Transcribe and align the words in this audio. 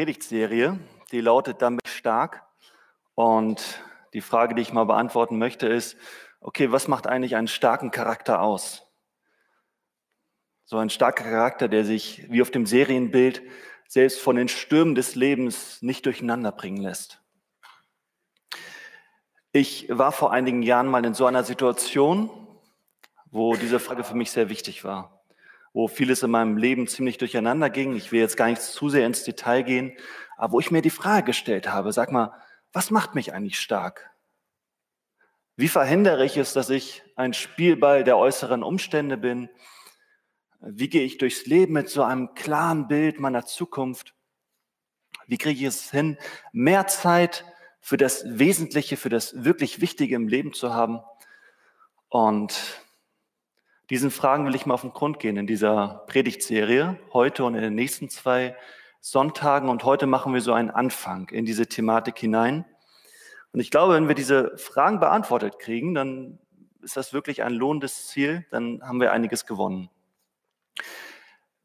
Predigtserie, 0.00 0.78
die 1.12 1.20
lautet 1.20 1.60
damit 1.60 1.86
stark. 1.86 2.42
Und 3.14 3.82
die 4.14 4.22
Frage, 4.22 4.54
die 4.54 4.62
ich 4.62 4.72
mal 4.72 4.84
beantworten 4.84 5.36
möchte, 5.36 5.66
ist, 5.66 5.98
okay, 6.40 6.72
was 6.72 6.88
macht 6.88 7.06
eigentlich 7.06 7.36
einen 7.36 7.48
starken 7.48 7.90
Charakter 7.90 8.40
aus? 8.40 8.86
So 10.64 10.78
ein 10.78 10.88
starker 10.88 11.24
Charakter, 11.24 11.68
der 11.68 11.84
sich 11.84 12.24
wie 12.30 12.40
auf 12.40 12.50
dem 12.50 12.64
Serienbild 12.64 13.42
selbst 13.88 14.20
von 14.20 14.36
den 14.36 14.48
Stürmen 14.48 14.94
des 14.94 15.16
Lebens 15.16 15.82
nicht 15.82 16.06
durcheinander 16.06 16.50
bringen 16.50 16.80
lässt. 16.80 17.20
Ich 19.52 19.86
war 19.90 20.12
vor 20.12 20.32
einigen 20.32 20.62
Jahren 20.62 20.86
mal 20.86 21.04
in 21.04 21.12
so 21.12 21.26
einer 21.26 21.44
Situation, 21.44 22.30
wo 23.26 23.54
diese 23.54 23.78
Frage 23.78 24.02
für 24.02 24.14
mich 24.14 24.30
sehr 24.30 24.48
wichtig 24.48 24.82
war, 24.82 25.19
wo 25.72 25.88
vieles 25.88 26.22
in 26.22 26.30
meinem 26.30 26.56
Leben 26.56 26.86
ziemlich 26.86 27.18
durcheinander 27.18 27.70
ging. 27.70 27.94
Ich 27.94 28.12
will 28.12 28.20
jetzt 28.20 28.36
gar 28.36 28.48
nicht 28.48 28.62
zu 28.62 28.88
sehr 28.88 29.06
ins 29.06 29.24
Detail 29.24 29.62
gehen, 29.62 29.96
aber 30.36 30.54
wo 30.54 30.60
ich 30.60 30.70
mir 30.70 30.82
die 30.82 30.90
Frage 30.90 31.26
gestellt 31.26 31.70
habe, 31.70 31.92
sag 31.92 32.10
mal, 32.12 32.32
was 32.72 32.90
macht 32.90 33.14
mich 33.14 33.32
eigentlich 33.32 33.58
stark? 33.58 34.10
Wie 35.56 35.68
verhindere 35.68 36.24
ich 36.24 36.36
es, 36.36 36.52
dass 36.52 36.70
ich 36.70 37.02
ein 37.16 37.34
Spielball 37.34 38.04
der 38.04 38.16
äußeren 38.16 38.62
Umstände 38.62 39.18
bin? 39.18 39.50
Wie 40.60 40.88
gehe 40.88 41.04
ich 41.04 41.18
durchs 41.18 41.46
Leben 41.46 41.74
mit 41.74 41.88
so 41.88 42.02
einem 42.02 42.34
klaren 42.34 42.88
Bild 42.88 43.20
meiner 43.20 43.44
Zukunft? 43.44 44.14
Wie 45.26 45.38
kriege 45.38 45.60
ich 45.60 45.66
es 45.66 45.90
hin, 45.90 46.18
mehr 46.52 46.86
Zeit 46.86 47.44
für 47.80 47.96
das 47.96 48.24
Wesentliche, 48.26 48.96
für 48.96 49.10
das 49.10 49.44
wirklich 49.44 49.80
Wichtige 49.80 50.16
im 50.16 50.28
Leben 50.28 50.52
zu 50.52 50.72
haben? 50.74 51.00
Und 52.08 52.82
diesen 53.90 54.12
Fragen 54.12 54.46
will 54.46 54.54
ich 54.54 54.66
mal 54.66 54.74
auf 54.74 54.82
den 54.82 54.92
Grund 54.92 55.18
gehen 55.18 55.36
in 55.36 55.48
dieser 55.48 56.04
Predigtserie, 56.06 56.96
heute 57.12 57.44
und 57.44 57.56
in 57.56 57.60
den 57.60 57.74
nächsten 57.74 58.08
zwei 58.08 58.56
Sonntagen. 59.00 59.68
Und 59.68 59.82
heute 59.82 60.06
machen 60.06 60.32
wir 60.32 60.40
so 60.40 60.52
einen 60.52 60.70
Anfang 60.70 61.28
in 61.30 61.44
diese 61.44 61.66
Thematik 61.66 62.16
hinein. 62.16 62.64
Und 63.52 63.58
ich 63.58 63.72
glaube, 63.72 63.94
wenn 63.94 64.06
wir 64.06 64.14
diese 64.14 64.56
Fragen 64.58 65.00
beantwortet 65.00 65.58
kriegen, 65.58 65.94
dann 65.94 66.38
ist 66.82 66.96
das 66.96 67.12
wirklich 67.12 67.42
ein 67.42 67.52
lohnendes 67.52 68.06
Ziel, 68.06 68.46
dann 68.52 68.80
haben 68.80 69.00
wir 69.00 69.12
einiges 69.12 69.44
gewonnen. 69.44 69.90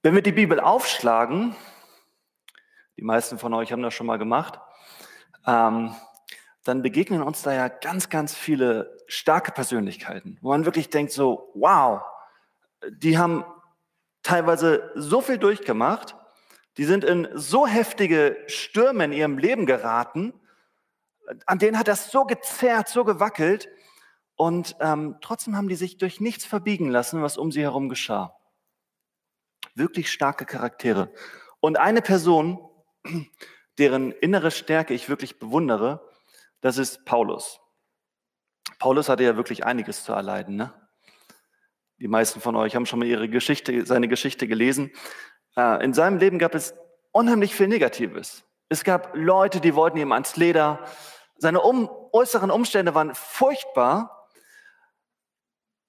Wenn 0.02 0.16
wir 0.16 0.23
die 0.23 0.31
Bibel 0.31 0.59
aufschlagen, 0.59 1.55
die 2.97 3.03
meisten 3.03 3.38
von 3.38 3.53
euch 3.53 3.71
haben 3.71 3.83
das 3.83 3.94
schon 3.94 4.08
mal 4.08 4.17
gemacht, 4.17 4.59
ähm, 5.45 5.94
dann 6.64 6.81
begegnen 6.81 7.21
uns 7.21 7.44
da 7.44 7.53
ja 7.53 7.67
ganz, 7.67 8.09
ganz 8.09 8.33
viele 8.33 8.97
starke 9.05 9.52
Persönlichkeiten, 9.52 10.39
wo 10.42 10.49
man 10.49 10.66
wirklich 10.66 10.89
denkt 10.89 11.11
so, 11.11 11.52
wow, 11.53 12.02
die 12.89 13.17
haben 13.17 13.44
teilweise 14.23 14.91
so 14.95 15.22
viel 15.22 15.38
durchgemacht, 15.38 16.16
die 16.78 16.86
sind 16.86 17.03
in 17.03 17.27
so 17.33 17.67
heftige 17.67 18.38
Stürme 18.47 19.05
in 19.05 19.14
ihrem 19.14 19.38
Leben 19.38 19.66
geraten, 19.66 20.33
an 21.45 21.59
denen 21.59 21.80
hat 21.80 21.88
das 21.88 22.11
so 22.11 22.25
gezerrt, 22.25 22.89
so 22.89 23.03
gewackelt 23.03 23.69
und 24.36 24.75
ähm, 24.80 25.17
trotzdem 25.22 25.55
haben 25.55 25.69
die 25.69 25.75
sich 25.75 25.97
durch 25.97 26.19
nichts 26.19 26.45
verbiegen 26.45 26.89
lassen, 26.89 27.22
was 27.22 27.38
um 27.38 27.52
sie 27.52 27.61
herum 27.61 27.89
geschah. 27.89 28.36
Wirklich 29.73 30.11
starke 30.11 30.45
Charaktere. 30.45 31.11
Und 31.59 31.77
eine 31.77 32.02
Person, 32.02 32.59
deren 33.77 34.11
innere 34.11 34.52
Stärke 34.52 34.94
ich 34.94 35.09
wirklich 35.09 35.39
bewundere, 35.39 36.08
das 36.61 36.77
ist 36.77 37.05
Paulus. 37.05 37.59
Paulus 38.80 39.09
hatte 39.09 39.23
ja 39.23 39.38
wirklich 39.38 39.66
einiges 39.66 40.03
zu 40.03 40.11
erleiden. 40.11 40.55
Ne? 40.55 40.73
Die 41.99 42.07
meisten 42.07 42.41
von 42.41 42.55
euch 42.55 42.75
haben 42.75 42.85
schon 42.85 42.99
mal 42.99 43.07
ihre 43.07 43.29
Geschichte, 43.29 43.85
seine 43.85 44.07
Geschichte 44.07 44.47
gelesen. 44.47 44.91
Äh, 45.55 45.83
in 45.83 45.93
seinem 45.93 46.17
Leben 46.17 46.39
gab 46.39 46.53
es 46.53 46.73
unheimlich 47.11 47.55
viel 47.55 47.67
Negatives. 47.67 48.43
Es 48.67 48.83
gab 48.83 49.15
Leute, 49.15 49.61
die 49.61 49.75
wollten 49.75 49.97
ihm 49.97 50.11
ans 50.11 50.35
Leder. 50.35 50.83
Seine 51.37 51.61
um, 51.61 51.89
äußeren 52.11 52.52
Umstände 52.52 52.93
waren 52.95 53.15
furchtbar. 53.15 54.27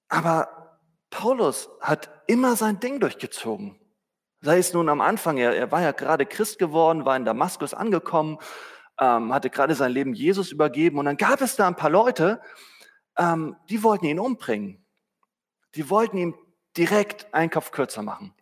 Aber 0.07 0.79
Paulus 1.09 1.69
hat 1.81 2.09
immer 2.27 2.55
sein 2.55 2.79
Ding 2.79 2.99
durchgezogen. 2.99 3.79
Sei 4.41 4.59
es 4.59 4.73
nun 4.73 4.87
am 4.87 5.01
Anfang, 5.01 5.37
er, 5.37 5.55
er 5.55 5.71
war 5.71 5.81
ja 5.81 5.91
gerade 5.91 6.25
Christ 6.25 6.59
geworden, 6.59 7.05
war 7.05 7.17
in 7.17 7.25
Damaskus 7.25 7.73
angekommen, 7.73 8.37
ähm, 8.99 9.33
hatte 9.33 9.49
gerade 9.49 9.73
sein 9.73 9.91
Leben 9.91 10.13
Jesus 10.13 10.51
übergeben 10.51 10.99
und 10.99 11.05
dann 11.05 11.17
gab 11.17 11.41
es 11.41 11.55
da 11.55 11.67
ein 11.67 11.75
paar 11.75 11.89
Leute, 11.89 12.39
ähm, 13.17 13.55
die 13.69 13.83
wollten 13.83 14.05
ihn 14.05 14.19
umbringen. 14.19 14.86
Die 15.77 15.89
wollten 15.89 16.17
ihm 16.17 16.35
direkt 16.75 17.33
einen 17.33 17.49
Kopf 17.49 17.71
kürzer 17.71 18.01
machen. 18.01 18.33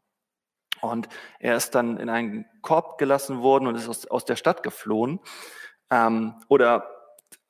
Und 0.81 1.09
er 1.39 1.55
ist 1.55 1.75
dann 1.75 1.97
in 1.97 2.09
einen 2.09 2.45
Korb 2.61 2.97
gelassen 2.97 3.41
worden 3.41 3.67
und 3.67 3.75
ist 3.75 3.87
aus, 3.87 4.07
aus 4.07 4.25
der 4.25 4.35
Stadt 4.35 4.63
geflohen. 4.63 5.19
Ähm, 5.89 6.35
oder 6.47 6.89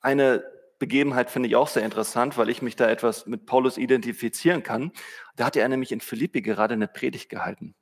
eine 0.00 0.44
Begebenheit 0.78 1.30
finde 1.30 1.48
ich 1.48 1.56
auch 1.56 1.68
sehr 1.68 1.84
interessant, 1.84 2.36
weil 2.36 2.50
ich 2.50 2.62
mich 2.62 2.76
da 2.76 2.88
etwas 2.88 3.26
mit 3.26 3.46
Paulus 3.46 3.78
identifizieren 3.78 4.62
kann. 4.62 4.92
Da 5.36 5.46
hatte 5.46 5.60
er 5.60 5.68
nämlich 5.68 5.92
in 5.92 6.00
Philippi 6.00 6.42
gerade 6.42 6.74
eine 6.74 6.88
Predigt 6.88 7.28
gehalten. 7.28 7.74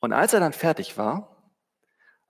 Und 0.00 0.12
als 0.12 0.32
er 0.32 0.40
dann 0.40 0.52
fertig 0.52 0.96
war, 0.96 1.52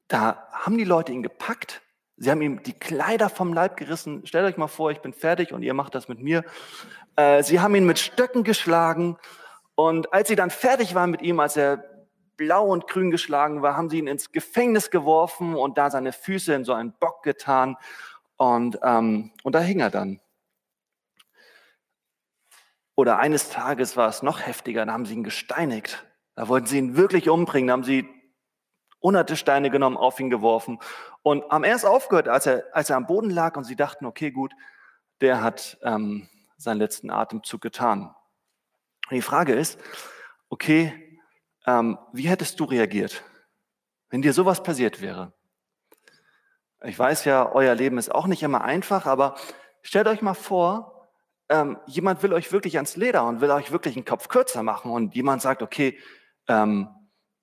da 0.09 0.49
haben 0.53 0.79
die 0.79 0.85
Leute 0.85 1.13
ihn 1.13 1.23
gepackt. 1.23 1.83
Sie 2.17 2.31
haben 2.31 2.43
ihm 2.43 2.63
die 2.63 2.73
Kleider 2.73 3.29
vom 3.29 3.53
Leib 3.53 3.77
gerissen. 3.77 4.25
Stellt 4.27 4.47
euch 4.47 4.57
mal 4.57 4.69
vor, 4.69 4.91
ich 4.91 5.01
bin 5.01 5.13
fertig 5.13 5.53
und 5.53 5.63
ihr 5.63 5.75
macht 5.75 5.95
das 5.95 6.09
mit 6.09 6.21
mir. 6.21 6.45
Äh, 7.17 7.43
sie 7.43 7.61
haben 7.61 7.75
ihn 7.75 7.87
mit 7.87 7.99
Stöcken 7.99 8.45
geschlagen. 8.45 9.17
Und 9.75 10.13
als 10.13 10.29
sie 10.29 10.37
dann 10.37 10.51
fertig 10.51 10.95
waren 10.95 11.11
mit 11.11 11.23
ihm, 11.23 11.41
als 11.41 11.57
er 11.57 11.85
blau 12.37 12.67
und 12.67 12.87
grün 12.87 13.11
geschlagen 13.11 13.63
war, 13.63 13.77
haben 13.77 13.91
sie 13.91 13.99
ihn 13.99 14.07
ins 14.07 14.33
Gefängnis 14.33 14.91
geworfen 14.91 15.55
und 15.55 15.79
da 15.79 15.91
seine 15.91 16.13
Füße 16.13 16.55
in 16.55 16.65
so 16.65 16.73
einen 16.73 16.93
Bock 16.93 17.23
getan. 17.23 17.77
Und, 18.37 18.79
ähm, 18.83 19.33
und 19.43 19.55
da 19.55 19.61
hing 19.61 19.81
er 19.81 19.91
dann. 19.91 20.21
Oder 22.97 23.19
eines 23.19 23.51
Tages 23.51 23.97
war 23.97 24.09
es 24.09 24.23
noch 24.23 24.47
heftiger, 24.47 24.87
da 24.87 24.93
haben 24.93 25.07
sie 25.07 25.15
ihn 25.15 25.25
gesteinigt. 25.25 26.07
Da 26.37 26.49
wollten 26.49 26.67
sie 26.67 26.79
ihn 26.79 26.97
wirklich 26.97 27.29
umbringen, 27.29 27.69
da 27.69 27.73
haben 27.73 27.85
sie 27.85 28.09
hunderte 29.03 29.37
Steine 29.37 29.71
genommen, 29.71 29.97
auf 29.97 30.19
ihn 30.21 30.31
geworfen. 30.31 30.79
Und 31.25 31.51
am 31.51 31.65
erst 31.65 31.87
aufgehört, 31.87 32.29
als 32.29 32.45
er, 32.45 32.67
als 32.73 32.91
er 32.91 32.97
am 32.97 33.07
Boden 33.07 33.31
lag 33.31 33.57
und 33.57 33.65
sie 33.65 33.77
dachten, 33.77 34.05
okay, 34.05 34.31
gut, 34.31 34.53
der 35.23 35.43
hat 35.43 35.79
ähm, 35.83 36.29
seinen 36.59 36.77
letzten 36.77 37.09
Atemzug 37.09 37.63
getan. 37.63 38.15
Und 39.09 39.17
die 39.17 39.23
Frage 39.23 39.55
ist, 39.55 39.81
okay, 40.51 41.19
ähm, 41.67 41.99
wie 42.13 42.29
hättest 42.29 42.61
du 42.61 42.65
reagiert, 42.65 43.25
wenn 44.11 44.21
dir 44.21 44.35
sowas 44.35 44.63
passiert 44.63 45.01
wäre? 45.01 45.33
Ich 46.83 46.99
weiß 46.99 47.25
ja, 47.25 47.51
euer 47.51 47.75
Leben 47.75 47.97
ist 47.97 48.15
auch 48.15 48.27
nicht 48.27 48.43
immer 48.43 48.63
einfach, 48.63 49.07
aber 49.07 49.35
stellt 49.81 50.09
euch 50.09 50.21
mal 50.21 50.35
vor, 50.35 51.09
ähm, 51.49 51.79
jemand 51.87 52.23
will 52.23 52.35
euch 52.35 52.53
wirklich 52.53 52.77
ans 52.77 52.97
Leder 52.97 53.25
und 53.25 53.41
will 53.41 53.51
euch 53.51 53.73
wirklich 53.73 53.97
einen 53.97 54.05
Kopf 54.05 54.29
kürzer 54.29 54.63
machen 54.63 54.91
und 54.91 55.15
jemand 55.15 55.41
sagt, 55.41 55.63
okay, 55.63 55.99
ähm, 56.49 56.91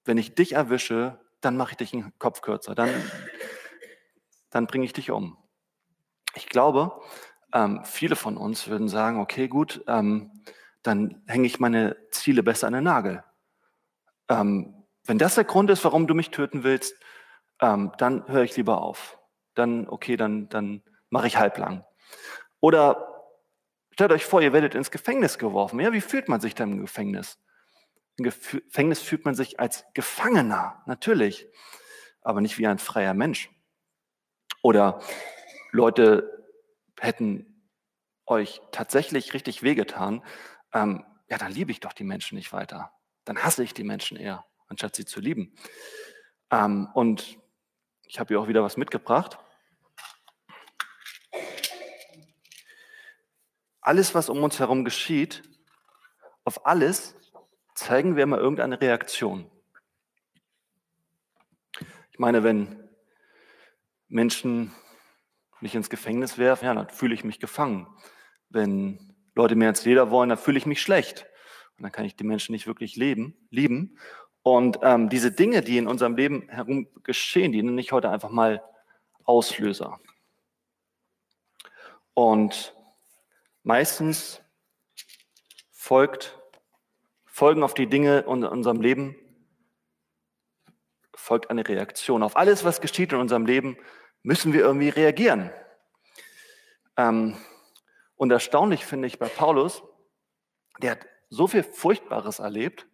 wenn 0.06 0.20
ich 0.20 0.36
dich 0.36 0.54
erwische, 0.54 1.20
dann 1.42 1.58
mache 1.58 1.72
ich 1.72 1.78
dich 1.78 1.94
einen 1.96 2.14
Kopf 2.20 2.42
kürzer, 2.42 2.76
dann, 2.76 2.92
dann 4.52 4.68
bringe 4.68 4.86
ich 4.86 4.94
dich 4.94 5.12
um. 5.12 5.38
Ich 6.36 6.48
glaube, 6.48 7.02
ähm, 7.54 7.82
viele 7.84 8.16
von 8.16 8.38
uns 8.38 8.68
würden 8.68 8.88
sagen, 8.88 9.20
okay, 9.20 9.48
gut, 9.48 9.84
ähm, 9.88 10.32
dann 10.84 11.24
hänge 11.28 11.48
ich 11.48 11.60
meine 11.60 11.98
Ziele 12.12 12.44
besser 12.44 12.68
an 12.68 12.74
den 12.74 12.84
Nagel. 12.84 13.24
Ähm, 14.30 14.86
wenn 15.06 15.18
das 15.18 15.36
der 15.36 15.44
Grund 15.44 15.70
ist, 15.70 15.84
warum 15.84 16.08
du 16.08 16.14
mich 16.14 16.30
töten 16.30 16.64
willst, 16.64 16.96
ähm, 17.60 17.92
dann 17.98 18.28
höre 18.28 18.44
ich 18.44 18.56
lieber 18.56 18.82
auf 18.82 19.18
dann 19.56 19.88
okay, 19.88 20.18
dann, 20.18 20.50
dann 20.50 20.84
mache 21.10 21.28
ich 21.28 21.38
halblang. 21.38 21.86
Oder 22.60 23.26
stellt 23.92 24.12
euch 24.12 24.26
vor, 24.26 24.42
ihr 24.42 24.54
werdet 24.54 24.76
ins 24.76 24.92
Gefängnis 24.92 25.38
geworfen. 25.38 25.80
Ja, 25.80 25.94
wie 25.94 26.02
fühlt 26.02 26.30
man 26.30 26.42
sich 26.42 26.56
dann 26.56 26.72
im 26.72 26.82
Gefängnis? 26.82 27.40
Im 28.18 28.26
Gefängnis 28.26 29.02
fühlt 29.02 29.26
man 29.26 29.36
sich 29.36 29.60
als 29.60 29.86
Gefangener, 29.94 30.84
natürlich, 30.86 31.48
aber 32.22 32.42
nicht 32.42 32.58
wie 32.58 32.68
ein 32.68 32.78
freier 32.78 33.14
Mensch. 33.14 33.50
Oder 34.62 35.02
Leute 35.72 36.46
hätten 37.00 37.70
euch 38.26 38.62
tatsächlich 38.72 39.34
richtig 39.34 39.64
wehgetan, 39.64 40.24
ähm, 40.74 41.06
ja, 41.28 41.38
dann 41.38 41.52
liebe 41.52 41.72
ich 41.72 41.80
doch 41.80 41.94
die 41.94 42.04
Menschen 42.04 42.36
nicht 42.38 42.54
weiter. 42.54 42.92
Dann 43.26 43.44
hasse 43.44 43.64
ich 43.64 43.74
die 43.74 43.84
Menschen 43.84 44.18
eher, 44.18 44.46
anstatt 44.68 44.96
sie 44.96 45.06
zu 45.06 45.20
lieben. 45.20 45.56
Ähm, 46.50 46.90
und 46.94 47.38
ich 48.06 48.20
habe 48.20 48.30
hier 48.30 48.42
auch 48.42 48.48
wieder 48.48 48.64
was 48.64 48.78
mitgebracht. 48.78 49.38
Alles, 53.80 54.14
was 54.14 54.30
um 54.30 54.44
uns 54.44 54.60
herum 54.60 54.86
geschieht, 54.86 55.42
auf 56.44 56.66
alles 56.66 57.16
zeigen 57.74 58.16
wir 58.16 58.24
immer 58.24 58.38
irgendeine 58.38 58.80
Reaktion. 58.80 59.50
Ich 62.12 62.20
meine, 62.20 62.44
wenn 62.44 62.81
Menschen 64.12 64.72
mich 65.62 65.74
ins 65.74 65.90
Gefängnis 65.90 66.38
werfen, 66.38 66.66
ja, 66.66 66.74
dann 66.74 66.90
fühle 66.90 67.14
ich 67.14 67.24
mich 67.24 67.40
gefangen. 67.40 67.88
Wenn 68.50 69.16
Leute 69.36 69.56
mir 69.56 69.70
ins 69.70 69.86
Leder 69.86 70.12
wollen, 70.12 70.30
dann 70.30 70.38
fühle 70.38 70.58
ich 70.58 70.66
mich 70.66 70.82
schlecht. 70.82 71.26
Und 71.78 71.84
dann 71.84 71.92
kann 71.92 72.06
ich 72.06 72.16
die 72.16 72.24
Menschen 72.24 72.52
nicht 72.52 72.68
wirklich 72.68 72.96
leben, 72.96 73.36
lieben. 73.50 73.98
Und 74.44 74.80
ähm, 74.82 75.10
diese 75.10 75.32
Dinge, 75.32 75.62
die 75.62 75.78
in 75.78 75.88
unserem 75.88 76.16
Leben 76.16 76.50
herum 76.50 76.88
geschehen, 77.04 77.52
die 77.52 77.64
nenne 77.64 77.80
ich 77.80 77.92
heute 77.92 78.10
einfach 78.10 78.30
mal 78.30 78.64
Auslöser. 79.24 80.00
Und 82.14 82.76
meistens 83.64 84.42
folgt, 85.72 86.38
folgen 87.26 87.64
auf 87.64 87.74
die 87.74 87.88
Dinge 87.88 88.20
in 88.20 88.44
unserem 88.44 88.82
Leben, 88.82 89.16
folgt 91.14 91.50
eine 91.50 91.68
Reaktion. 91.68 92.24
Auf 92.24 92.36
alles, 92.36 92.66
was 92.66 92.82
geschieht 92.82 93.14
in 93.14 93.20
unserem 93.20 93.46
Leben, 93.46 93.78
müssen 94.24 94.54
wir 94.54 94.62
irgendwie 94.62 94.90
reagieren. 94.90 95.52
Ähm, 96.98 97.38
und 98.16 98.32
erstaunlich 98.32 98.86
finde 98.86 99.08
ich 99.08 99.20
bei 99.20 99.28
Paulus, 99.28 99.84
der 100.82 100.92
hat 100.92 101.08
so 101.30 101.48
viel 101.48 101.64
Furchtbares 101.64 102.40
erlebt, 102.40 102.88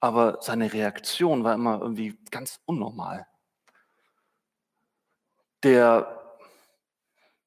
aber 0.00 0.38
seine 0.40 0.72
Reaktion 0.72 1.44
war 1.44 1.54
immer 1.54 1.80
irgendwie 1.80 2.18
ganz 2.30 2.60
unnormal. 2.64 3.26
Der 5.62 6.36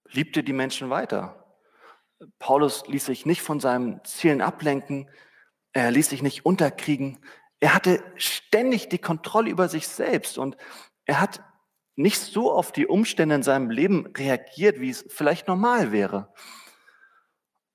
liebte 0.06 0.44
die 0.44 0.54
Menschen 0.54 0.90
weiter. 0.90 1.58
Paulus 2.40 2.86
ließ 2.88 3.06
sich 3.06 3.26
nicht 3.26 3.42
von 3.42 3.60
seinen 3.60 4.04
Zielen 4.04 4.42
ablenken, 4.42 5.10
er 5.74 5.90
ließ 5.92 6.10
sich 6.10 6.22
nicht 6.22 6.46
unterkriegen, 6.46 7.26
er 7.60 7.74
hatte 7.74 8.04
ständig 8.16 8.90
die 8.90 9.00
Kontrolle 9.00 9.50
über 9.50 9.70
sich 9.70 9.88
selbst 9.88 10.38
und 10.38 10.58
er 11.06 11.22
hat 11.22 11.42
nicht 11.96 12.20
so 12.20 12.52
auf 12.52 12.72
die 12.72 12.88
Umstände 12.88 13.36
in 13.36 13.44
seinem 13.44 13.70
Leben 13.70 14.08
reagiert, 14.08 14.80
wie 14.80 14.90
es 14.90 15.06
vielleicht 15.10 15.48
normal 15.48 15.92
wäre. 15.92 16.34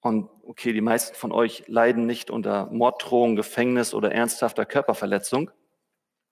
Und 0.01 0.31
okay, 0.43 0.73
die 0.73 0.81
meisten 0.81 1.17
von 1.17 1.33
euch 1.33 1.65
leiden 1.67 2.07
nicht 2.07 2.31
unter 2.31 2.67
Morddrohung, 2.67 3.37
Gefängnis 3.37 3.93
oder 3.93 4.13
ernsthafter 4.13 4.65
Körperverletzung. 4.65 5.51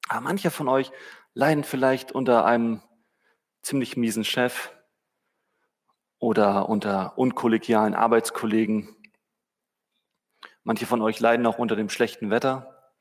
Aber 0.09 0.21
manche 0.21 0.51
von 0.51 0.69
euch 0.69 0.93
leiden 1.33 1.65
vielleicht 1.65 2.13
unter 2.13 2.45
einem 2.45 2.83
ziemlich 3.63 3.97
miesen 3.97 4.25
Chef 4.25 4.71
oder 6.19 6.69
unter 6.69 7.19
unkollegialen 7.19 7.95
Arbeitskollegen. 7.95 8.97
Manche 10.63 10.87
von 10.87 11.03
euch 11.03 11.21
leiden 11.21 11.47
auch 11.47 11.59
unter 11.59 11.77
dem 11.77 11.89
schlechten 11.89 12.31
Wetter. 12.31 12.93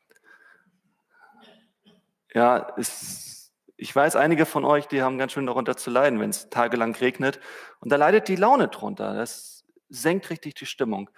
Ja, 2.34 2.58
ist, 2.58 3.33
ich 3.76 3.96
weiß, 3.96 4.16
einige 4.16 4.46
von 4.46 4.66
euch, 4.66 4.88
die 4.88 5.02
haben 5.02 5.18
ganz 5.18 5.32
schön 5.32 5.46
darunter 5.46 5.76
zu 5.76 5.90
leiden, 5.90 6.20
wenn 6.20 6.30
es 6.30 6.50
tagelang 6.50 6.96
regnet. 6.96 7.40
Und 7.80 7.92
da 7.92 7.96
leidet 7.96 8.28
die 8.28 8.36
Laune 8.36 8.68
drunter. 8.68 9.14
Das 9.14 9.66
senkt 9.90 10.30
richtig 10.30 10.56
die 10.56 10.66
Stimmung. 10.66 11.10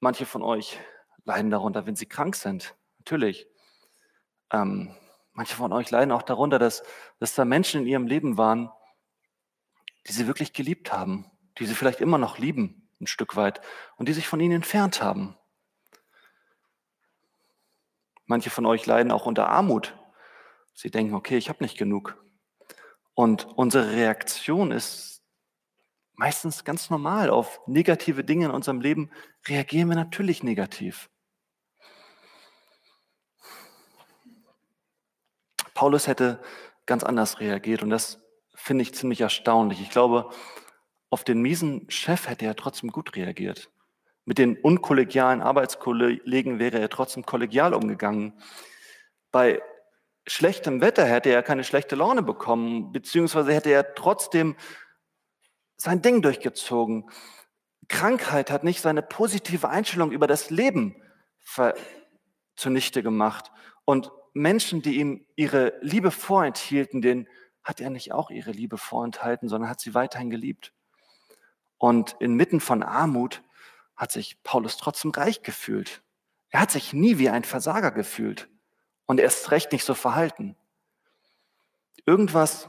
Manche 0.00 0.26
von 0.26 0.42
euch 0.42 0.78
leiden 1.24 1.50
darunter, 1.50 1.86
wenn 1.86 1.96
sie 1.96 2.06
krank 2.06 2.34
sind. 2.36 2.76
Natürlich. 2.98 3.46
Ähm, 4.52 4.94
manche 5.32 5.54
von 5.54 5.72
euch 5.72 5.90
leiden 5.90 6.12
auch 6.12 6.22
darunter, 6.22 6.58
dass, 6.58 6.82
dass 7.20 7.34
da 7.34 7.44
Menschen 7.44 7.82
in 7.82 7.86
ihrem 7.86 8.06
Leben 8.06 8.38
waren, 8.38 8.70
die 10.06 10.12
sie 10.12 10.26
wirklich 10.26 10.52
geliebt 10.52 10.92
haben, 10.92 11.30
die 11.58 11.66
sie 11.66 11.74
vielleicht 11.74 12.00
immer 12.00 12.18
noch 12.18 12.38
lieben, 12.38 12.88
ein 13.00 13.06
Stück 13.06 13.36
weit, 13.36 13.60
und 13.96 14.08
die 14.08 14.12
sich 14.12 14.26
von 14.26 14.40
ihnen 14.40 14.56
entfernt 14.56 15.02
haben. 15.02 15.36
Manche 18.26 18.50
von 18.50 18.66
euch 18.66 18.84
leiden 18.86 19.12
auch 19.12 19.26
unter 19.26 19.48
Armut. 19.48 19.96
Sie 20.80 20.92
denken, 20.92 21.14
okay, 21.14 21.36
ich 21.36 21.48
habe 21.48 21.64
nicht 21.64 21.76
genug. 21.76 22.22
Und 23.12 23.46
unsere 23.56 23.90
Reaktion 23.90 24.70
ist 24.70 25.24
meistens 26.14 26.62
ganz 26.62 26.88
normal. 26.88 27.30
Auf 27.30 27.60
negative 27.66 28.22
Dinge 28.22 28.44
in 28.44 28.52
unserem 28.52 28.80
Leben 28.80 29.10
reagieren 29.48 29.88
wir 29.88 29.96
natürlich 29.96 30.44
negativ. 30.44 31.10
Paulus 35.74 36.06
hätte 36.06 36.40
ganz 36.86 37.02
anders 37.02 37.40
reagiert 37.40 37.82
und 37.82 37.90
das 37.90 38.20
finde 38.54 38.82
ich 38.82 38.94
ziemlich 38.94 39.20
erstaunlich. 39.20 39.80
Ich 39.80 39.90
glaube, 39.90 40.30
auf 41.10 41.24
den 41.24 41.42
miesen 41.42 41.90
Chef 41.90 42.28
hätte 42.28 42.46
er 42.46 42.54
trotzdem 42.54 42.92
gut 42.92 43.16
reagiert. 43.16 43.68
Mit 44.24 44.38
den 44.38 44.56
unkollegialen 44.56 45.42
Arbeitskollegen 45.42 46.60
wäre 46.60 46.78
er 46.78 46.88
trotzdem 46.88 47.26
kollegial 47.26 47.74
umgegangen. 47.74 48.40
Bei 49.32 49.60
schlechtem 50.28 50.80
Wetter 50.80 51.04
hätte 51.04 51.30
er 51.30 51.42
keine 51.42 51.64
schlechte 51.64 51.96
Laune 51.96 52.22
bekommen, 52.22 52.92
beziehungsweise 52.92 53.52
hätte 53.52 53.70
er 53.70 53.94
trotzdem 53.94 54.56
sein 55.76 56.02
Ding 56.02 56.22
durchgezogen. 56.22 57.10
Krankheit 57.88 58.50
hat 58.50 58.64
nicht 58.64 58.80
seine 58.80 59.02
positive 59.02 59.68
Einstellung 59.68 60.12
über 60.12 60.26
das 60.26 60.50
Leben 60.50 61.02
zunichte 62.56 63.02
gemacht. 63.02 63.50
Und 63.84 64.12
Menschen, 64.34 64.82
die 64.82 64.98
ihm 64.98 65.26
ihre 65.36 65.74
Liebe 65.80 66.10
vorenthielten, 66.10 67.00
denen 67.00 67.28
hat 67.62 67.80
er 67.80 67.90
nicht 67.90 68.12
auch 68.12 68.30
ihre 68.30 68.50
Liebe 68.50 68.76
vorenthalten, 68.76 69.48
sondern 69.48 69.70
hat 69.70 69.80
sie 69.80 69.94
weiterhin 69.94 70.30
geliebt. 70.30 70.72
Und 71.78 72.16
inmitten 72.20 72.60
von 72.60 72.82
Armut 72.82 73.42
hat 73.96 74.12
sich 74.12 74.42
Paulus 74.42 74.76
trotzdem 74.76 75.10
reich 75.10 75.42
gefühlt. 75.42 76.02
Er 76.50 76.60
hat 76.60 76.70
sich 76.70 76.92
nie 76.92 77.18
wie 77.18 77.30
ein 77.30 77.44
Versager 77.44 77.90
gefühlt 77.90 78.48
und 79.08 79.18
er 79.18 79.26
ist 79.26 79.50
recht 79.50 79.72
nicht 79.72 79.84
so 79.84 79.94
verhalten. 79.94 80.54
Irgendwas, 82.06 82.68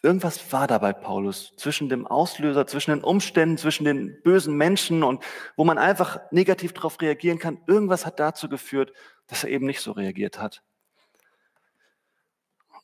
irgendwas 0.00 0.52
war 0.52 0.66
da 0.66 0.78
bei 0.78 0.92
Paulus 0.92 1.52
zwischen 1.56 1.88
dem 1.88 2.06
Auslöser, 2.06 2.66
zwischen 2.66 2.92
den 2.92 3.04
Umständen, 3.04 3.58
zwischen 3.58 3.84
den 3.84 4.22
bösen 4.22 4.56
Menschen 4.56 5.02
und 5.02 5.22
wo 5.56 5.64
man 5.64 5.76
einfach 5.76 6.20
negativ 6.30 6.72
darauf 6.72 7.00
reagieren 7.00 7.38
kann. 7.38 7.60
Irgendwas 7.66 8.06
hat 8.06 8.20
dazu 8.20 8.48
geführt, 8.48 8.92
dass 9.26 9.44
er 9.44 9.50
eben 9.50 9.66
nicht 9.66 9.80
so 9.80 9.92
reagiert 9.92 10.40
hat. 10.40 10.62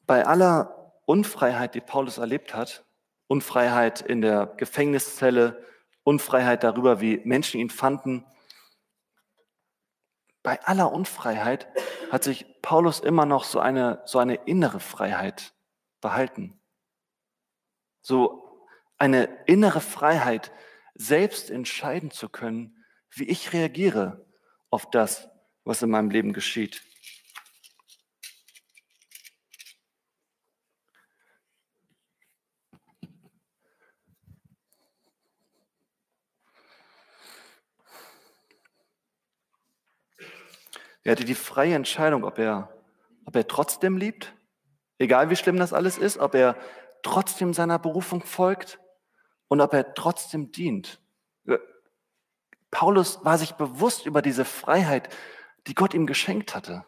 Bei 0.06 0.26
aller 0.26 0.92
Unfreiheit, 1.06 1.74
die 1.76 1.80
Paulus 1.80 2.18
erlebt 2.18 2.52
hat, 2.52 2.84
Unfreiheit 3.28 4.00
in 4.00 4.20
der 4.20 4.46
Gefängniszelle, 4.56 5.64
Unfreiheit 6.02 6.64
darüber, 6.64 7.00
wie 7.00 7.20
Menschen 7.24 7.60
ihn 7.60 7.70
fanden. 7.70 8.24
Bei 10.46 10.62
aller 10.62 10.92
Unfreiheit 10.92 11.66
hat 12.12 12.22
sich 12.22 12.46
Paulus 12.62 13.00
immer 13.00 13.26
noch 13.26 13.42
so 13.42 13.58
eine, 13.58 14.00
so 14.04 14.20
eine 14.20 14.36
innere 14.46 14.78
Freiheit 14.78 15.54
behalten. 16.00 16.60
So 18.00 18.64
eine 18.96 19.24
innere 19.46 19.80
Freiheit, 19.80 20.52
selbst 20.94 21.50
entscheiden 21.50 22.12
zu 22.12 22.28
können, 22.28 22.84
wie 23.10 23.24
ich 23.24 23.52
reagiere 23.54 24.24
auf 24.70 24.88
das, 24.88 25.28
was 25.64 25.82
in 25.82 25.90
meinem 25.90 26.10
Leben 26.10 26.32
geschieht. 26.32 26.80
Er 41.06 41.12
hatte 41.12 41.24
die 41.24 41.36
freie 41.36 41.76
Entscheidung, 41.76 42.24
ob 42.24 42.36
er, 42.36 42.68
ob 43.26 43.36
er 43.36 43.46
trotzdem 43.46 43.96
liebt, 43.96 44.34
egal 44.98 45.30
wie 45.30 45.36
schlimm 45.36 45.56
das 45.56 45.72
alles 45.72 45.98
ist, 45.98 46.18
ob 46.18 46.34
er 46.34 46.56
trotzdem 47.04 47.54
seiner 47.54 47.78
Berufung 47.78 48.24
folgt 48.24 48.80
und 49.46 49.60
ob 49.60 49.72
er 49.72 49.94
trotzdem 49.94 50.50
dient. 50.50 51.00
Paulus 52.72 53.24
war 53.24 53.38
sich 53.38 53.52
bewusst 53.52 54.04
über 54.04 54.20
diese 54.20 54.44
Freiheit, 54.44 55.08
die 55.68 55.76
Gott 55.76 55.94
ihm 55.94 56.08
geschenkt 56.08 56.56
hatte. 56.56 56.84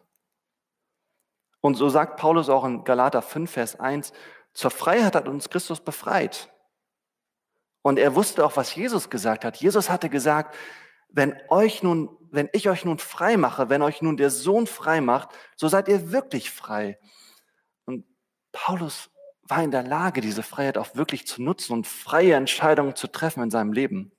Und 1.61 1.77
so 1.77 1.89
sagt 1.89 2.19
Paulus 2.19 2.49
auch 2.49 2.65
in 2.65 2.83
Galater 2.83 3.23
5, 3.23 3.49
Vers 3.49 3.79
1, 3.79 4.13
zur 4.53 4.73
Freiheit 4.73 5.15
hat 5.15 5.29
uns 5.29 5.49
Christus 5.49 5.81
befreit. 5.81 6.53
Und 7.83 8.01
er 8.01 8.17
wusste 8.17 8.45
auch, 8.45 8.57
was 8.57 8.75
Jesus 8.75 9.11
gesagt 9.11 9.45
hat. 9.45 9.59
Jesus 9.59 9.89
hatte 9.89 10.09
gesagt, 10.09 10.57
wenn 11.09 11.41
euch 11.51 11.85
nun, 11.85 12.18
wenn 12.31 12.49
ich 12.53 12.69
euch 12.69 12.85
nun 12.85 12.99
frei 12.99 13.37
mache, 13.37 13.69
wenn 13.69 13.83
euch 13.83 14.03
nun 14.03 14.17
der 14.17 14.31
Sohn 14.31 14.67
frei 14.67 15.01
macht, 15.01 15.31
so 15.57 15.69
seid 15.69 15.89
ihr 15.89 16.13
wirklich 16.13 16.51
frei. 16.51 16.99
Und 17.85 18.07
Paulus 18.53 19.11
war 19.43 19.63
in 19.63 19.71
der 19.71 19.83
Lage, 19.83 20.21
diese 20.21 20.43
Freiheit 20.43 20.79
auch 20.79 20.95
wirklich 20.95 21.27
zu 21.27 21.43
nutzen 21.43 21.73
und 21.73 21.87
freie 21.87 22.35
Entscheidungen 22.35 22.97
zu 22.97 23.07
treffen 23.07 23.43
in 23.43 23.51
seinem 23.51 23.73
Leben. 23.73 24.13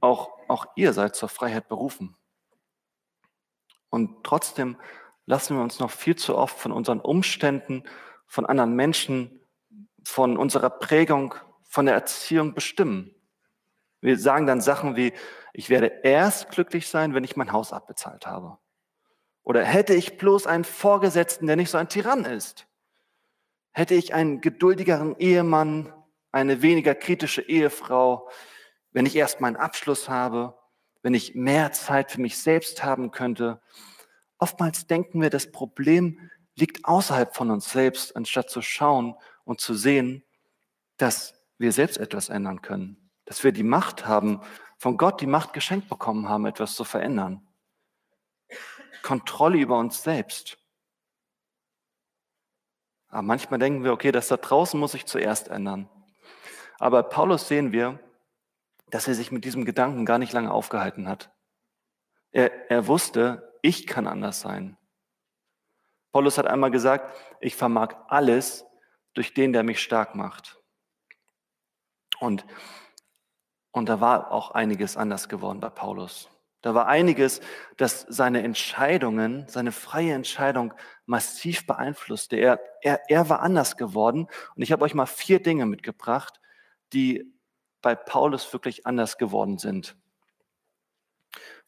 Auch, 0.00 0.30
auch 0.48 0.66
ihr 0.76 0.92
seid 0.92 1.16
zur 1.16 1.28
Freiheit 1.28 1.68
berufen. 1.68 2.16
Und 3.90 4.24
trotzdem 4.24 4.76
lassen 5.26 5.56
wir 5.56 5.62
uns 5.62 5.80
noch 5.80 5.90
viel 5.90 6.16
zu 6.16 6.36
oft 6.36 6.58
von 6.58 6.72
unseren 6.72 7.00
Umständen, 7.00 7.82
von 8.26 8.46
anderen 8.46 8.74
Menschen, 8.74 9.40
von 10.04 10.36
unserer 10.36 10.70
Prägung, 10.70 11.34
von 11.64 11.86
der 11.86 11.94
Erziehung 11.94 12.54
bestimmen. 12.54 13.12
Wir 14.00 14.18
sagen 14.18 14.46
dann 14.46 14.60
Sachen 14.60 14.94
wie, 14.94 15.12
ich 15.58 15.70
werde 15.70 15.86
erst 16.02 16.50
glücklich 16.50 16.86
sein, 16.86 17.14
wenn 17.14 17.24
ich 17.24 17.34
mein 17.34 17.50
Haus 17.50 17.72
abbezahlt 17.72 18.26
habe. 18.26 18.58
Oder 19.42 19.64
hätte 19.64 19.94
ich 19.94 20.18
bloß 20.18 20.46
einen 20.46 20.64
Vorgesetzten, 20.64 21.46
der 21.46 21.56
nicht 21.56 21.70
so 21.70 21.78
ein 21.78 21.88
Tyrann 21.88 22.26
ist? 22.26 22.66
Hätte 23.72 23.94
ich 23.94 24.12
einen 24.12 24.42
geduldigeren 24.42 25.16
Ehemann, 25.16 25.94
eine 26.30 26.60
weniger 26.60 26.94
kritische 26.94 27.40
Ehefrau, 27.40 28.28
wenn 28.92 29.06
ich 29.06 29.16
erst 29.16 29.40
meinen 29.40 29.56
Abschluss 29.56 30.10
habe, 30.10 30.58
wenn 31.00 31.14
ich 31.14 31.34
mehr 31.34 31.72
Zeit 31.72 32.10
für 32.10 32.20
mich 32.20 32.36
selbst 32.36 32.84
haben 32.84 33.10
könnte? 33.10 33.62
Oftmals 34.36 34.86
denken 34.86 35.22
wir, 35.22 35.30
das 35.30 35.50
Problem 35.50 36.30
liegt 36.54 36.84
außerhalb 36.84 37.34
von 37.34 37.50
uns 37.50 37.70
selbst, 37.70 38.14
anstatt 38.14 38.50
zu 38.50 38.60
schauen 38.60 39.14
und 39.44 39.62
zu 39.62 39.72
sehen, 39.72 40.22
dass 40.98 41.32
wir 41.56 41.72
selbst 41.72 41.96
etwas 41.96 42.28
ändern 42.28 42.60
können, 42.60 43.10
dass 43.24 43.42
wir 43.42 43.52
die 43.52 43.62
Macht 43.62 44.06
haben, 44.06 44.42
von 44.76 44.96
Gott 44.96 45.20
die 45.20 45.26
Macht 45.26 45.52
geschenkt 45.52 45.88
bekommen 45.88 46.28
haben, 46.28 46.46
etwas 46.46 46.74
zu 46.74 46.84
verändern. 46.84 47.46
Kontrolle 49.02 49.58
über 49.58 49.78
uns 49.78 50.02
selbst. 50.02 50.58
Aber 53.08 53.22
manchmal 53.22 53.58
denken 53.58 53.84
wir, 53.84 53.92
okay, 53.92 54.12
das 54.12 54.28
da 54.28 54.36
draußen 54.36 54.78
muss 54.78 54.94
ich 54.94 55.06
zuerst 55.06 55.48
ändern. 55.48 55.88
Aber 56.78 57.02
Paulus 57.02 57.48
sehen 57.48 57.72
wir, 57.72 57.98
dass 58.90 59.08
er 59.08 59.14
sich 59.14 59.32
mit 59.32 59.44
diesem 59.44 59.64
Gedanken 59.64 60.04
gar 60.04 60.18
nicht 60.18 60.32
lange 60.32 60.52
aufgehalten 60.52 61.08
hat. 61.08 61.32
Er, 62.30 62.70
er 62.70 62.86
wusste, 62.86 63.58
ich 63.62 63.86
kann 63.86 64.06
anders 64.06 64.40
sein. 64.40 64.76
Paulus 66.12 66.38
hat 66.38 66.46
einmal 66.46 66.70
gesagt, 66.70 67.14
ich 67.40 67.56
vermag 67.56 67.94
alles 68.08 68.64
durch 69.14 69.34
den, 69.34 69.52
der 69.52 69.62
mich 69.62 69.82
stark 69.82 70.14
macht. 70.14 70.60
Und, 72.20 72.44
und 73.76 73.90
da 73.90 74.00
war 74.00 74.32
auch 74.32 74.52
einiges 74.52 74.96
anders 74.96 75.28
geworden 75.28 75.60
bei 75.60 75.68
Paulus. 75.68 76.30
Da 76.62 76.74
war 76.74 76.86
einiges, 76.86 77.42
das 77.76 78.06
seine 78.08 78.42
Entscheidungen, 78.42 79.46
seine 79.48 79.70
freie 79.70 80.14
Entscheidung 80.14 80.72
massiv 81.04 81.66
beeinflusste. 81.66 82.36
Er, 82.36 82.58
er, 82.80 83.02
er 83.10 83.28
war 83.28 83.40
anders 83.40 83.76
geworden. 83.76 84.28
Und 84.54 84.62
ich 84.62 84.72
habe 84.72 84.82
euch 84.82 84.94
mal 84.94 85.04
vier 85.04 85.42
Dinge 85.42 85.66
mitgebracht, 85.66 86.40
die 86.94 87.30
bei 87.82 87.94
Paulus 87.94 88.50
wirklich 88.50 88.86
anders 88.86 89.18
geworden 89.18 89.58
sind 89.58 89.94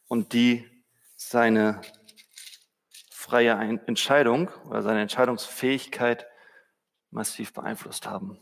und 0.07 0.33
die 0.33 0.67
seine 1.15 1.79
freie 3.11 3.51
Entscheidung 3.85 4.49
oder 4.65 4.81
seine 4.81 5.03
Entscheidungsfähigkeit 5.03 6.25
massiv 7.11 7.53
beeinflusst 7.53 8.07
haben. 8.07 8.39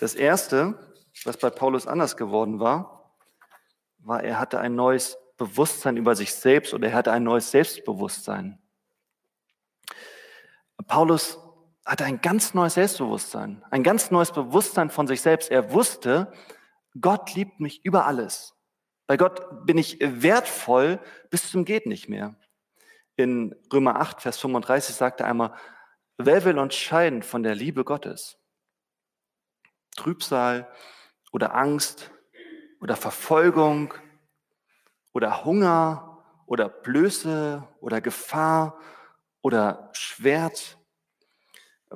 Das 0.00 0.16
Erste, 0.16 0.93
was 1.24 1.36
bei 1.36 1.50
Paulus 1.50 1.86
anders 1.86 2.16
geworden 2.16 2.60
war, 2.60 3.14
war, 3.98 4.22
er 4.22 4.38
hatte 4.38 4.60
ein 4.60 4.74
neues 4.74 5.16
Bewusstsein 5.36 5.96
über 5.96 6.14
sich 6.14 6.34
selbst 6.34 6.74
oder 6.74 6.88
er 6.88 6.94
hatte 6.94 7.12
ein 7.12 7.24
neues 7.24 7.50
Selbstbewusstsein. 7.50 8.58
Paulus 10.86 11.38
hatte 11.86 12.04
ein 12.04 12.20
ganz 12.20 12.54
neues 12.54 12.74
Selbstbewusstsein, 12.74 13.64
ein 13.70 13.82
ganz 13.82 14.10
neues 14.10 14.32
Bewusstsein 14.32 14.90
von 14.90 15.06
sich 15.06 15.20
selbst. 15.20 15.50
Er 15.50 15.72
wusste, 15.72 16.32
Gott 17.00 17.34
liebt 17.34 17.60
mich 17.60 17.84
über 17.84 18.06
alles. 18.06 18.54
Bei 19.06 19.16
Gott 19.16 19.66
bin 19.66 19.78
ich 19.78 19.98
wertvoll 20.00 20.98
bis 21.30 21.50
zum 21.50 21.64
geht 21.64 21.86
nicht 21.86 22.08
mehr. 22.08 22.36
In 23.16 23.54
Römer 23.72 24.00
8, 24.00 24.22
Vers 24.22 24.38
35 24.38 24.94
sagt 24.94 25.20
er 25.20 25.26
einmal, 25.26 25.54
wer 26.16 26.44
will 26.44 26.58
uns 26.58 26.74
scheiden 26.74 27.22
von 27.22 27.42
der 27.42 27.54
Liebe 27.54 27.84
Gottes? 27.84 28.38
Trübsal 29.96 30.68
oder 31.34 31.56
Angst 31.56 32.12
oder 32.80 32.94
Verfolgung 32.94 33.92
oder 35.12 35.44
Hunger 35.44 36.24
oder 36.46 36.68
Blöße 36.68 37.66
oder 37.80 38.00
Gefahr 38.00 38.78
oder 39.42 39.90
Schwert. 39.94 40.78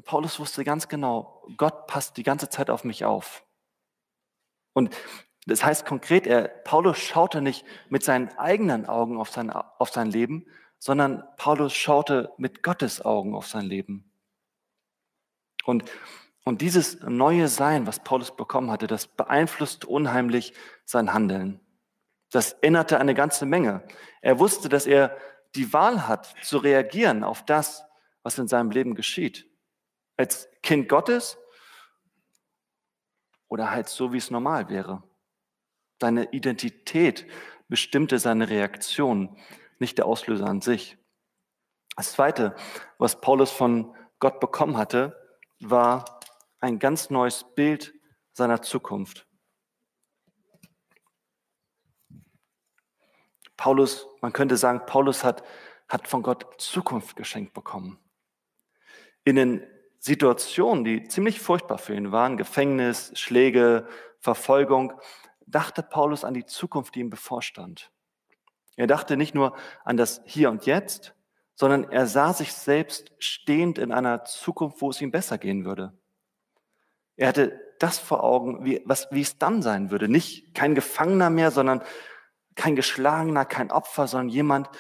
Paulus 0.05 0.41
wusste 0.41 0.65
ganz 0.65 0.89
genau, 0.89 1.47
Gott 1.57 1.87
passt 1.87 2.17
die 2.17 2.25
ganze 2.25 2.49
Zeit 2.49 2.69
auf 2.69 2.83
mich 2.83 3.05
auf. 3.05 3.45
Und 4.73 4.97
das 5.47 5.63
heißt 5.63 5.87
konkret, 5.87 6.27
er, 6.27 6.49
Paulus 6.49 6.99
schaute 6.99 7.41
nicht 7.41 7.65
mit 7.89 8.03
seinen 8.03 8.37
eigenen 8.39 8.87
Augen 8.87 9.19
auf 9.19 9.31
sein, 9.31 9.51
auf 9.51 9.91
sein 9.91 10.11
Leben, 10.11 10.47
sondern 10.81 11.23
Paulus 11.37 11.75
schaute 11.75 12.33
mit 12.39 12.65
Gottes 12.65 13.05
Augen 13.05 13.37
auf 13.37 13.47
sein 13.47 13.67
Leben. 13.67 14.11
Und, 15.65 15.85
und 16.49 16.63
dieses 16.63 17.03
neue 17.03 17.47
Sein, 17.47 17.87
was 17.87 18.01
Paulus 18.01 18.35
bekommen 18.35 18.71
hatte, 18.71 18.87
das 18.87 19.07
beeinflusste 19.07 19.87
unheimlich 19.87 20.55
sein 20.87 21.13
Handeln. 21.13 21.61
Das 22.31 22.55
änderte 22.55 22.99
eine 22.99 23.13
ganze 23.13 23.45
Menge. 23.45 23.87
Er 24.23 24.39
wusste, 24.39 24.71
dass 24.71 24.87
er 24.87 25.15
die 25.55 25.75
Wahl 25.75 26.09
hat, 26.09 26.35
zu 26.43 26.57
reagieren 26.57 27.23
auf 27.23 27.45
das, 27.45 27.85
was 28.23 28.39
in 28.39 28.49
seinem 28.49 28.71
Leben 28.71 28.95
geschieht. 28.95 29.47
Als 30.17 30.49
Kind 30.63 30.89
Gottes 30.89 31.37
oder 33.49 33.71
halt 33.71 33.91
so, 33.91 34.15
wie 34.15 34.19
es 34.19 34.31
normal 34.31 34.71
wäre. 34.71 35.03
Seine 36.01 36.33
Identität 36.33 37.27
bestimmte 37.69 38.19
seine 38.19 38.49
Reaktion 38.49 39.37
nicht 39.79 39.99
der 39.99 40.07
Auslöser 40.07 40.47
an 40.47 40.63
sich. 40.63 40.97
Das 41.95 42.13
Zweite, 42.13 42.57
was 42.97 43.21
Paulus 43.21 43.51
von 43.51 43.95
Gott 44.19 44.41
bekommen 44.41 44.79
hatte, 44.79 45.15
war 45.61 46.18
ein 46.61 46.79
ganz 46.79 47.11
neues 47.11 47.45
Bild 47.55 47.95
seiner 48.33 48.63
Zukunft. 48.63 49.27
Paulus, 53.57 54.07
man 54.21 54.33
könnte 54.33 54.57
sagen, 54.57 54.87
Paulus 54.87 55.25
hat, 55.25 55.43
hat 55.89 56.07
von 56.07 56.23
Gott 56.23 56.61
Zukunft 56.61 57.17
geschenkt 57.17 57.53
bekommen. 57.55 57.99
In 59.25 59.37
den 59.37 59.67
Situationen, 59.99 60.85
die 60.85 61.09
ziemlich 61.09 61.41
furchtbar 61.41 61.79
für 61.79 61.95
ihn 61.95 62.13
waren, 62.13 62.37
Gefängnis, 62.37 63.13
Schläge, 63.19 63.89
Verfolgung, 64.21 64.93
dachte 65.47 65.83
Paulus 65.83 66.25
an 66.25 66.35
die 66.35 66.47
Zukunft, 66.47 66.95
die 66.95 67.01
ihm 67.01 67.11
bevorstand. 67.11 67.91
Er 68.77 68.87
dachte 68.87 69.17
nicht 69.17 69.35
nur 69.35 69.57
an 69.85 69.97
das 69.97 70.23
Hier 70.25 70.51
und 70.51 70.67
Jetzt, 70.67 71.17
sondern 71.57 71.91
er 71.91 72.07
sah 72.07 72.33
sich 72.33 72.53
selbst 72.53 73.13
stehend 73.19 73.79
in 73.79 73.91
einer 73.91 74.25
Zukunft, 74.25 74.81
wo 74.81 74.91
es 74.91 75.01
ihm 75.01 75.11
besser 75.11 75.37
gehen 75.37 75.65
würde. 75.65 75.98
Er 77.19 77.29
hatte 77.29 77.61
das 77.79 77.99
vor 77.99 78.25
Augen, 78.25 78.65
wie, 78.65 78.81
was, 78.85 79.09
wie 79.11 79.21
es 79.21 79.39
dann 79.39 79.61
sein 79.61 79.91
würde. 79.91 80.09
Nicht 80.09 80.55
kein 80.55 80.75
Gefangener 80.75 81.31
mehr, 81.31 81.51
sondern 81.51 81.83
kein 82.55 82.77
Geschlagener, 82.77 83.45
kein 83.45 83.71
Opfer, 83.71 84.07
sondern 84.07 84.31
jemand, 84.31 84.71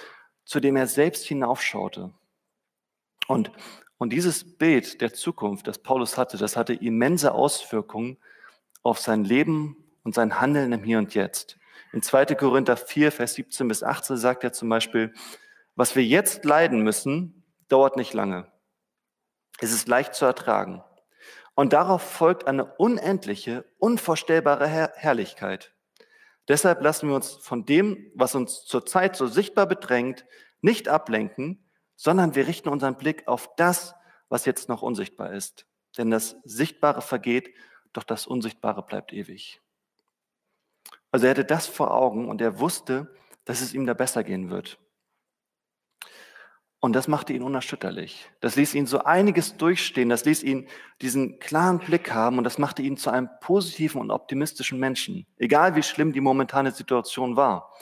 zu 0.44 0.60
dem 0.60 0.76
er 0.76 0.86
selbst 0.86 1.26
hinaufschaute. 1.26 2.14
Und, 3.26 3.52
und 3.98 4.12
dieses 4.12 4.56
Bild 4.56 5.00
der 5.00 5.12
Zukunft, 5.12 5.66
das 5.66 5.78
Paulus 5.78 6.16
hatte, 6.16 6.38
das 6.38 6.56
hatte 6.56 6.72
immense 6.72 7.32
Auswirkungen 7.32 8.18
auf 8.82 8.98
sein 8.98 9.24
Leben 9.24 9.76
und 10.04 10.14
sein 10.14 10.40
Handeln 10.40 10.72
im 10.72 10.84
Hier 10.84 10.98
und 10.98 11.14
Jetzt. 11.14 11.58
In 11.92 12.02
2. 12.02 12.26
Korinther 12.36 12.76
4, 12.76 13.12
Vers 13.12 13.34
17 13.34 13.66
bis 13.68 13.82
18 13.82 14.16
sagt 14.16 14.44
er 14.44 14.52
zum 14.52 14.68
Beispiel, 14.68 15.12
was 15.74 15.96
wir 15.96 16.04
jetzt 16.04 16.44
leiden 16.44 16.82
müssen, 16.82 17.44
dauert 17.68 17.96
nicht 17.96 18.14
lange. 18.14 18.50
Es 19.60 19.72
ist 19.72 19.88
leicht 19.88 20.14
zu 20.14 20.24
ertragen. 20.24 20.82
Und 21.58 21.72
darauf 21.72 22.02
folgt 22.02 22.46
eine 22.46 22.66
unendliche, 22.76 23.64
unvorstellbare 23.78 24.68
Herr 24.68 24.92
Herrlichkeit. 24.94 25.74
Deshalb 26.46 26.80
lassen 26.82 27.08
wir 27.08 27.16
uns 27.16 27.32
von 27.32 27.66
dem, 27.66 28.12
was 28.14 28.36
uns 28.36 28.64
zurzeit 28.64 29.16
so 29.16 29.26
sichtbar 29.26 29.66
bedrängt, 29.66 30.24
nicht 30.60 30.88
ablenken, 30.88 31.68
sondern 31.96 32.36
wir 32.36 32.46
richten 32.46 32.68
unseren 32.68 32.96
Blick 32.96 33.26
auf 33.26 33.56
das, 33.56 33.96
was 34.28 34.44
jetzt 34.44 34.68
noch 34.68 34.82
unsichtbar 34.82 35.32
ist. 35.32 35.66
Denn 35.96 36.12
das 36.12 36.36
Sichtbare 36.44 37.02
vergeht, 37.02 37.52
doch 37.92 38.04
das 38.04 38.28
Unsichtbare 38.28 38.84
bleibt 38.84 39.12
ewig. 39.12 39.60
Also 41.10 41.26
er 41.26 41.30
hatte 41.30 41.44
das 41.44 41.66
vor 41.66 41.92
Augen 41.92 42.28
und 42.28 42.40
er 42.40 42.60
wusste, 42.60 43.12
dass 43.46 43.62
es 43.62 43.74
ihm 43.74 43.84
da 43.84 43.94
besser 43.94 44.22
gehen 44.22 44.48
wird. 44.48 44.78
Und 46.80 46.92
das 46.92 47.08
machte 47.08 47.32
ihn 47.32 47.42
unerschütterlich. 47.42 48.30
Das 48.40 48.54
ließ 48.54 48.74
ihn 48.74 48.86
so 48.86 49.00
einiges 49.00 49.56
durchstehen, 49.56 50.08
das 50.08 50.24
ließ 50.24 50.44
ihn 50.44 50.68
diesen 51.02 51.40
klaren 51.40 51.80
Blick 51.80 52.12
haben 52.12 52.38
und 52.38 52.44
das 52.44 52.58
machte 52.58 52.82
ihn 52.82 52.96
zu 52.96 53.10
einem 53.10 53.28
positiven 53.40 54.00
und 54.00 54.12
optimistischen 54.12 54.78
Menschen, 54.78 55.26
egal 55.38 55.74
wie 55.74 55.82
schlimm 55.82 56.12
die 56.12 56.20
momentane 56.20 56.70
Situation 56.70 57.36
war. 57.36 57.72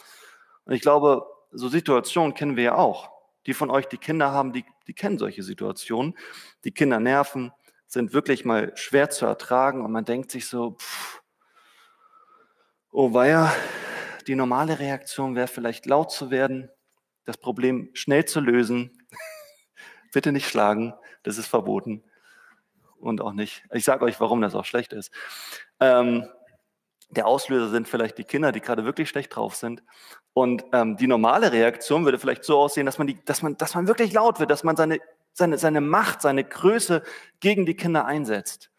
Und 0.64 0.72
ich 0.72 0.80
glaube, 0.80 1.26
so 1.50 1.68
Situationen 1.68 2.34
kennen 2.34 2.56
wir 2.56 2.64
ja 2.64 2.74
auch. 2.76 3.10
Die 3.44 3.54
von 3.54 3.70
euch, 3.70 3.86
die 3.86 3.98
Kinder 3.98 4.32
haben, 4.32 4.52
die, 4.52 4.64
die 4.86 4.94
kennen 4.94 5.18
solche 5.18 5.42
Situationen. 5.42 6.16
Die 6.64 6.72
Kinder 6.72 6.98
nerven, 6.98 7.52
sind 7.86 8.12
wirklich 8.12 8.44
mal 8.44 8.72
schwer 8.76 9.10
zu 9.10 9.26
ertragen 9.26 9.84
und 9.84 9.92
man 9.92 10.04
denkt 10.04 10.30
sich 10.30 10.48
so, 10.48 10.72
pff, 10.72 11.22
Oh 12.98 13.12
weia, 13.12 13.54
die 14.26 14.34
normale 14.34 14.78
Reaktion 14.78 15.34
wäre 15.34 15.48
vielleicht 15.48 15.84
laut 15.84 16.10
zu 16.10 16.30
werden, 16.30 16.70
das 17.26 17.36
Problem 17.36 17.90
schnell 17.92 18.24
zu 18.24 18.40
lösen. 18.40 19.06
Bitte 20.12 20.32
nicht 20.32 20.48
schlagen, 20.48 20.94
das 21.22 21.36
ist 21.36 21.48
verboten. 21.48 22.02
Und 22.98 23.20
auch 23.20 23.32
nicht, 23.32 23.64
ich 23.72 23.84
sage 23.84 24.04
euch, 24.04 24.18
warum 24.20 24.40
das 24.40 24.54
auch 24.54 24.64
schlecht 24.64 24.94
ist. 24.94 25.12
Ähm, 25.80 26.26
der 27.10 27.26
Auslöser 27.26 27.68
sind 27.68 27.86
vielleicht 27.86 28.18
die 28.18 28.24
Kinder, 28.24 28.52
die 28.52 28.60
gerade 28.60 28.84
wirklich 28.84 29.08
schlecht 29.08 29.36
drauf 29.36 29.54
sind. 29.54 29.82
Und 30.32 30.64
ähm, 30.72 30.96
die 30.96 31.06
normale 31.06 31.52
Reaktion 31.52 32.04
würde 32.04 32.18
vielleicht 32.18 32.44
so 32.44 32.58
aussehen, 32.58 32.86
dass 32.86 32.98
man, 32.98 33.06
die, 33.06 33.22
dass 33.24 33.42
man, 33.42 33.56
dass 33.56 33.74
man 33.74 33.86
wirklich 33.86 34.12
laut 34.12 34.40
wird, 34.40 34.50
dass 34.50 34.64
man 34.64 34.76
seine, 34.76 35.00
seine, 35.32 35.58
seine 35.58 35.80
Macht, 35.80 36.22
seine 36.22 36.44
Größe 36.44 37.02
gegen 37.40 37.66
die 37.66 37.76
Kinder 37.76 38.06
einsetzt. 38.06 38.70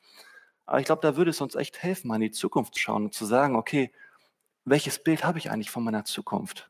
Aber 0.65 0.79
ich 0.79 0.85
glaube, 0.85 1.01
da 1.01 1.15
würde 1.15 1.31
es 1.31 1.39
uns 1.39 1.55
echt 1.55 1.81
helfen, 1.81 2.09
mal 2.09 2.15
in 2.15 2.21
die 2.21 2.31
Zukunft 2.31 2.73
zu 2.73 2.81
schauen 2.81 3.05
und 3.05 3.13
zu 3.13 3.25
sagen, 3.25 3.55
okay, 3.55 3.91
welches 4.65 5.01
Bild 5.01 5.23
habe 5.23 5.37
ich 5.37 5.49
eigentlich 5.49 5.71
von 5.71 5.83
meiner 5.83 6.03
Zukunft? 6.03 6.69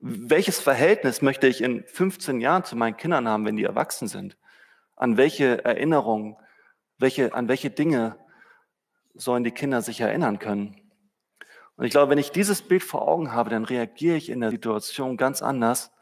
Welches 0.00 0.58
Verhältnis 0.60 1.20
möchte 1.20 1.46
ich 1.46 1.60
in 1.60 1.84
15 1.84 2.40
Jahren 2.40 2.64
zu 2.64 2.74
meinen 2.74 2.96
Kindern 2.96 3.28
haben, 3.28 3.44
wenn 3.44 3.56
die 3.56 3.64
erwachsen 3.64 4.08
sind? 4.08 4.38
An 4.96 5.18
welche 5.18 5.62
Erinnerungen, 5.62 6.36
welche, 6.96 7.34
an 7.34 7.48
welche 7.48 7.70
Dinge 7.70 8.18
sollen 9.14 9.44
die 9.44 9.50
Kinder 9.50 9.82
sich 9.82 10.00
erinnern 10.00 10.38
können? 10.38 10.90
Und 11.76 11.84
ich 11.84 11.90
glaube, 11.90 12.10
wenn 12.10 12.18
ich 12.18 12.30
dieses 12.30 12.62
Bild 12.62 12.82
vor 12.82 13.06
Augen 13.06 13.32
habe, 13.32 13.50
dann 13.50 13.64
reagiere 13.64 14.16
ich 14.16 14.30
in 14.30 14.40
der 14.40 14.50
Situation 14.50 15.18
ganz 15.18 15.42
anders, 15.42 15.92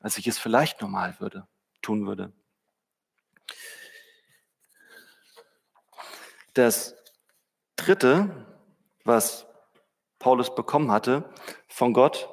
als 0.00 0.18
ich 0.18 0.28
es 0.28 0.38
vielleicht 0.38 0.80
normal 0.80 1.16
würde, 1.18 1.48
tun 1.82 2.06
würde. 2.06 2.32
Das 6.54 6.96
dritte, 7.74 8.46
was 9.04 9.46
Paulus 10.20 10.54
bekommen 10.54 10.92
hatte 10.92 11.28
von 11.68 11.92
Gott, 11.92 12.28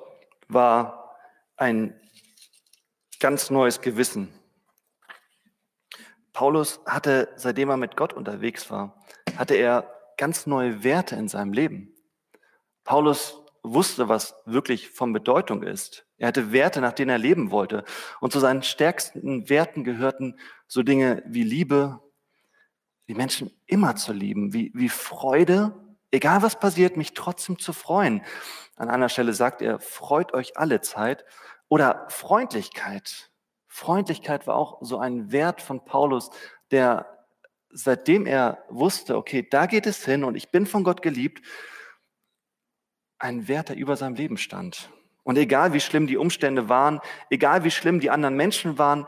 war 0.48 1.05
ein 1.58 2.00
ganz 3.20 3.50
neues 3.50 3.82
Gewissen. 3.82 4.34
Paulus 6.34 6.82
hatte, 6.86 7.30
seitdem 7.38 7.70
er 7.70 7.78
mit 7.78 7.96
Gott 7.96 8.14
unterwegs 8.14 8.70
war, 8.70 9.02
hatte 9.38 9.56
er 9.56 9.90
ganz 10.18 10.48
neue 10.48 10.84
Werte 10.84 11.16
in 11.16 11.28
seinem 11.28 11.54
Leben. 11.54 11.94
Paulus 12.84 13.42
wusste, 13.64 14.10
was 14.10 14.36
wirklich 14.46 14.90
von 14.90 15.14
Bedeutung 15.14 15.64
ist. 15.64 16.06
Er 16.18 16.28
hatte 16.28 16.52
Werte, 16.52 16.82
nach 16.82 16.94
denen 16.94 17.10
er 17.10 17.18
leben 17.18 17.52
wollte. 17.52 17.84
Und 18.20 18.32
zu 18.32 18.40
seinen 18.40 18.64
stärksten 18.64 19.50
Werten 19.50 19.84
gehörten 19.84 20.40
so 20.68 20.84
Dinge 20.84 21.24
wie 21.26 21.44
Liebe, 21.44 22.02
die 23.08 23.16
Menschen 23.16 23.52
immer 23.66 23.96
zu 23.96 24.14
lieben, 24.14 24.54
wie, 24.54 24.72
wie 24.74 24.90
Freude, 24.90 25.85
egal 26.16 26.42
was 26.42 26.60
passiert, 26.60 26.98
mich 26.98 27.14
trotzdem 27.14 27.60
zu 27.60 27.74
freuen. 27.74 28.24
An 28.76 28.90
einer 28.90 29.10
Stelle 29.10 29.34
sagt 29.34 29.62
er, 29.62 29.80
freut 29.80 30.34
euch 30.34 30.58
alle 30.58 30.82
Zeit. 30.82 31.26
Oder 31.68 32.06
Freundlichkeit. 32.10 33.32
Freundlichkeit 33.68 34.48
war 34.48 34.56
auch 34.56 34.78
so 34.82 34.98
ein 34.98 35.32
Wert 35.32 35.62
von 35.62 35.84
Paulus, 35.84 36.30
der 36.72 37.06
seitdem 37.70 38.26
er 38.26 38.64
wusste, 38.70 39.18
okay, 39.18 39.46
da 39.50 39.66
geht 39.66 39.86
es 39.86 40.06
hin 40.06 40.24
und 40.24 40.36
ich 40.36 40.50
bin 40.50 40.66
von 40.66 40.84
Gott 40.84 41.02
geliebt, 41.02 41.46
ein 43.20 43.48
Wert, 43.48 43.70
der 43.70 43.76
über 43.76 43.98
seinem 43.98 44.16
Leben 44.16 44.38
stand. 44.38 44.90
Und 45.24 45.38
egal 45.38 45.74
wie 45.74 45.82
schlimm 45.82 46.08
die 46.08 46.18
Umstände 46.18 46.70
waren, 46.70 47.02
egal 47.30 47.64
wie 47.64 47.72
schlimm 47.72 48.00
die 48.00 48.12
anderen 48.12 48.36
Menschen 48.36 48.78
waren, 48.78 49.08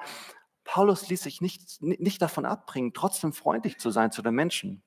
Paulus 0.64 1.08
ließ 1.08 1.24
sich 1.24 1.40
nicht, 1.40 1.82
nicht 1.82 2.22
davon 2.22 2.46
abbringen, 2.46 2.94
trotzdem 2.94 3.32
freundlich 3.32 3.78
zu 3.78 3.90
sein 3.90 4.12
zu 4.12 4.22
den 4.22 4.36
Menschen. 4.36 4.84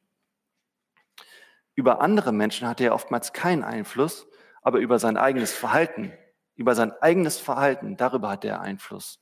Über 1.80 2.02
andere 2.02 2.30
Menschen 2.30 2.68
hatte 2.68 2.84
er 2.84 2.94
oftmals 2.94 3.32
keinen 3.32 3.64
Einfluss, 3.64 4.28
aber 4.60 4.80
über 4.80 4.98
sein 4.98 5.16
eigenes 5.16 5.54
Verhalten, 5.54 6.12
über 6.54 6.74
sein 6.74 6.92
eigenes 7.00 7.38
Verhalten, 7.38 7.96
darüber 7.96 8.28
hat 8.28 8.44
er 8.44 8.60
Einfluss. 8.60 9.18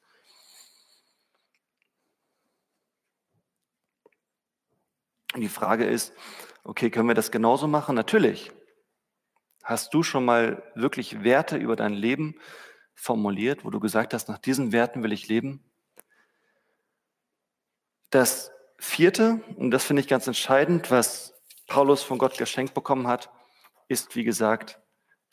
Und 5.35 5.41
die 5.41 5.49
Frage 5.49 5.85
ist, 5.85 6.12
okay, 6.65 6.91
können 6.91 7.07
wir 7.07 7.15
das 7.15 7.31
genauso 7.31 7.69
machen? 7.69 7.95
Natürlich. 7.95 8.50
Hast 9.62 9.95
du 9.95 10.03
schon 10.03 10.25
mal 10.25 10.69
wirklich 10.75 11.23
Werte 11.23 11.57
über 11.59 11.77
dein 11.77 11.93
Leben 11.93 12.41
formuliert, 12.97 13.65
wo 13.65 13.71
du 13.71 13.79
gesagt 13.79 14.15
hast, 14.15 14.29
nach 14.29 14.38
diesen 14.38 14.73
Werten 14.73 15.05
will 15.05 15.12
ich 15.12 15.29
leben? 15.29 15.62
Das 18.11 18.50
vierte, 18.79 19.45
und 19.55 19.71
das 19.71 19.85
finde 19.85 20.03
ich 20.03 20.09
ganz 20.09 20.27
entscheidend, 20.27 20.91
was 20.91 21.38
Paulus 21.69 22.03
von 22.03 22.19
Gott 22.19 22.37
geschenkt 22.37 22.75
bekommen 22.75 23.07
hat, 23.07 23.31
ist, 23.87 24.17
wie 24.17 24.25
gesagt, 24.25 24.81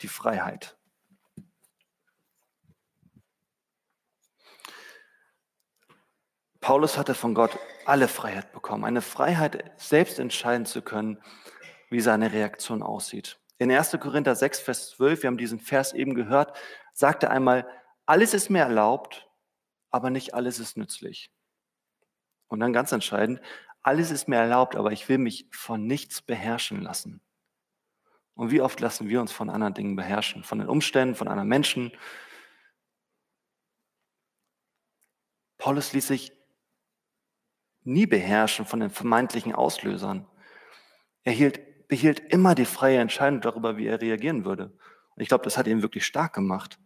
die 0.02 0.08
Freiheit. 0.08 0.76
Paulus 6.60 6.98
hatte 6.98 7.14
von 7.14 7.34
Gott 7.34 7.58
alle 7.84 8.08
Freiheit 8.08 8.52
bekommen, 8.52 8.84
eine 8.84 9.00
Freiheit, 9.00 9.72
selbst 9.80 10.18
entscheiden 10.18 10.66
zu 10.66 10.82
können, 10.82 11.22
wie 11.90 12.00
seine 12.00 12.32
Reaktion 12.32 12.82
aussieht. 12.82 13.38
In 13.58 13.70
1. 13.70 13.92
Korinther 14.00 14.34
6, 14.34 14.60
Vers 14.60 14.90
12, 14.90 15.22
wir 15.22 15.28
haben 15.28 15.38
diesen 15.38 15.60
Vers 15.60 15.94
eben 15.94 16.14
gehört, 16.14 16.58
sagt 16.92 17.22
er 17.22 17.30
einmal, 17.30 17.66
alles 18.04 18.34
ist 18.34 18.50
mir 18.50 18.62
erlaubt, 18.62 19.28
aber 19.90 20.10
nicht 20.10 20.34
alles 20.34 20.58
ist 20.58 20.76
nützlich. 20.76 21.30
Und 22.48 22.60
dann 22.60 22.72
ganz 22.72 22.92
entscheidend, 22.92 23.40
alles 23.86 24.10
ist 24.10 24.26
mir 24.26 24.36
erlaubt, 24.36 24.74
aber 24.74 24.90
ich 24.90 25.08
will 25.08 25.18
mich 25.18 25.46
von 25.52 25.86
nichts 25.86 26.20
beherrschen 26.20 26.82
lassen. 26.82 27.20
Und 28.34 28.50
wie 28.50 28.60
oft 28.60 28.80
lassen 28.80 29.08
wir 29.08 29.20
uns 29.20 29.30
von 29.30 29.48
anderen 29.48 29.74
Dingen 29.74 29.94
beherrschen? 29.94 30.42
Von 30.42 30.58
den 30.58 30.68
Umständen, 30.68 31.14
von 31.14 31.28
anderen 31.28 31.48
Menschen? 31.48 31.92
Paulus 35.56 35.92
ließ 35.92 36.08
sich 36.08 36.32
nie 37.82 38.06
beherrschen 38.06 38.66
von 38.66 38.80
den 38.80 38.90
vermeintlichen 38.90 39.54
Auslösern. 39.54 40.28
Er 41.22 41.32
hielt, 41.32 41.86
behielt 41.86 42.18
immer 42.18 42.56
die 42.56 42.64
freie 42.64 42.98
Entscheidung 42.98 43.40
darüber, 43.40 43.76
wie 43.76 43.86
er 43.86 44.00
reagieren 44.00 44.44
würde. 44.44 44.76
Und 45.14 45.22
ich 45.22 45.28
glaube, 45.28 45.44
das 45.44 45.56
hat 45.56 45.68
ihn 45.68 45.82
wirklich 45.82 46.04
stark 46.04 46.34
gemacht. 46.34 46.80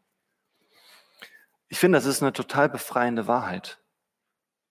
Ich 1.69 1.79
finde, 1.79 1.97
das 1.97 2.05
ist 2.05 2.23
eine 2.23 2.35
total 2.35 2.69
befreiende 2.69 3.27
Wahrheit. 3.27 3.80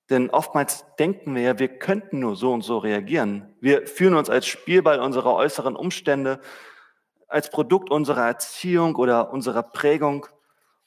Denn 0.10 0.32
oftmals 0.32 0.86
denken 0.98 1.36
wir 1.36 1.42
ja, 1.44 1.60
wir 1.60 1.68
könnten 1.68 2.20
nur 2.20 2.36
so 2.36 2.52
und 2.52 2.64
so 2.64 2.80
reagieren. 2.80 3.56
Wir 3.62 3.86
fühlen 3.86 4.16
uns 4.16 4.30
als 4.30 4.48
Spielball 4.48 5.00
unserer 5.00 5.36
äußeren 5.36 5.76
Umstände, 5.76 6.42
als 7.28 7.52
Produkt 7.52 7.92
unserer 7.92 8.26
Erziehung 8.26 8.96
oder 8.96 9.32
unserer 9.32 9.62
Prägung. 9.62 10.26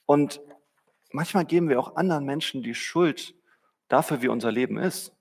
Und 0.06 0.40
manchmal 1.12 1.44
geben 1.44 1.68
wir 1.68 1.78
auch 1.78 1.94
anderen 1.94 2.24
Menschen 2.24 2.64
die 2.64 2.74
Schuld 2.74 3.34
dafür, 3.86 4.22
wie 4.22 4.28
unser 4.28 4.50
Leben 4.50 4.76
ist, 4.76 5.14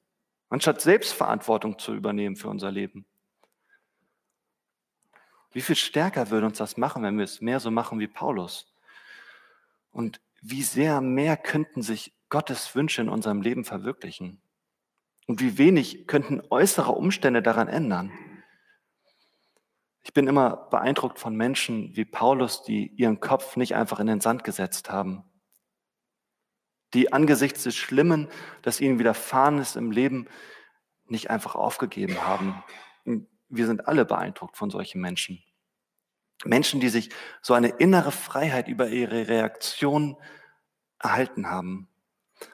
anstatt 0.49 0.81
Selbstverantwortung 0.81 1.77
zu 1.77 1.93
übernehmen 1.93 2.35
für 2.35 2.49
unser 2.49 2.71
Leben. 2.71 3.05
Wie 5.51 5.61
viel 5.61 5.75
stärker 5.75 6.29
würde 6.31 6.47
uns 6.47 6.57
das 6.57 6.77
machen, 6.77 7.03
wenn 7.03 7.17
wir 7.17 7.25
es 7.25 7.41
mehr 7.41 7.59
so 7.59 7.69
machen 7.69 7.99
wie 7.99 8.07
Paulus? 8.07 8.73
Und 9.91 10.21
wie 10.41 10.63
sehr 10.63 11.01
mehr 11.01 11.37
könnten 11.37 11.81
sich 11.81 12.13
Gottes 12.31 12.73
Wünsche 12.73 13.01
in 13.01 13.09
unserem 13.09 13.41
Leben 13.41 13.63
verwirklichen? 13.63 14.41
Und 15.27 15.39
wie 15.39 15.59
wenig 15.59 16.07
könnten 16.07 16.41
äußere 16.49 16.93
Umstände 16.93 17.43
daran 17.43 17.67
ändern? 17.67 18.11
Ich 20.01 20.13
bin 20.13 20.27
immer 20.27 20.67
beeindruckt 20.71 21.19
von 21.19 21.35
Menschen 21.35 21.95
wie 21.95 22.05
Paulus, 22.05 22.63
die 22.63 22.87
ihren 22.87 23.19
Kopf 23.19 23.55
nicht 23.55 23.75
einfach 23.75 23.99
in 23.99 24.07
den 24.07 24.19
Sand 24.19 24.43
gesetzt 24.43 24.89
haben, 24.89 25.23
die 26.95 27.13
angesichts 27.13 27.63
des 27.63 27.75
Schlimmen, 27.75 28.27
das 28.63 28.81
ihnen 28.81 28.97
widerfahren 28.97 29.59
ist 29.59 29.75
im 29.75 29.91
Leben, 29.91 30.27
nicht 31.05 31.29
einfach 31.29 31.55
aufgegeben 31.55 32.19
haben. 32.25 32.63
Wir 33.49 33.67
sind 33.67 33.87
alle 33.87 34.05
beeindruckt 34.05 34.57
von 34.57 34.71
solchen 34.71 35.01
Menschen. 35.01 35.43
Menschen, 36.45 36.79
die 36.79 36.89
sich 36.89 37.09
so 37.41 37.53
eine 37.53 37.67
innere 37.67 38.11
Freiheit 38.11 38.67
über 38.67 38.87
ihre 38.87 39.27
Reaktion 39.27 40.17
erhalten 40.97 41.49
haben. 41.49 41.90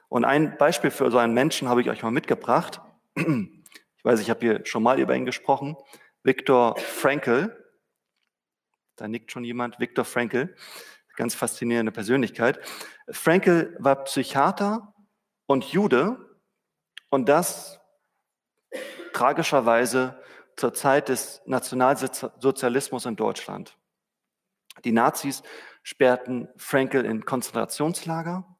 Und 0.09 0.25
ein 0.25 0.57
Beispiel 0.57 0.91
für 0.91 1.11
so 1.11 1.17
einen 1.17 1.33
Menschen 1.33 1.67
habe 1.67 1.81
ich 1.81 1.89
euch 1.89 2.03
mal 2.03 2.11
mitgebracht. 2.11 2.81
Ich 3.15 4.05
weiß, 4.05 4.19
ich 4.19 4.29
habe 4.29 4.39
hier 4.39 4.65
schon 4.65 4.83
mal 4.83 4.99
über 4.99 5.15
ihn 5.15 5.25
gesprochen. 5.25 5.75
Viktor 6.23 6.77
Frankl. 6.77 7.65
Da 8.95 9.07
nickt 9.07 9.31
schon 9.31 9.43
jemand. 9.43 9.79
Viktor 9.79 10.05
Frankl. 10.05 10.55
Ganz 11.15 11.35
faszinierende 11.35 11.91
Persönlichkeit. 11.91 12.59
Frankl 13.09 13.75
war 13.79 14.03
Psychiater 14.03 14.93
und 15.45 15.65
Jude. 15.65 16.39
Und 17.09 17.27
das 17.27 17.79
tragischerweise 19.13 20.21
zur 20.55 20.73
Zeit 20.73 21.09
des 21.09 21.41
Nationalsozialismus 21.45 23.05
in 23.05 23.15
Deutschland. 23.15 23.77
Die 24.83 24.91
Nazis 24.91 25.43
sperrten 25.83 26.49
Frankl 26.57 27.05
in 27.05 27.25
Konzentrationslager 27.25 28.56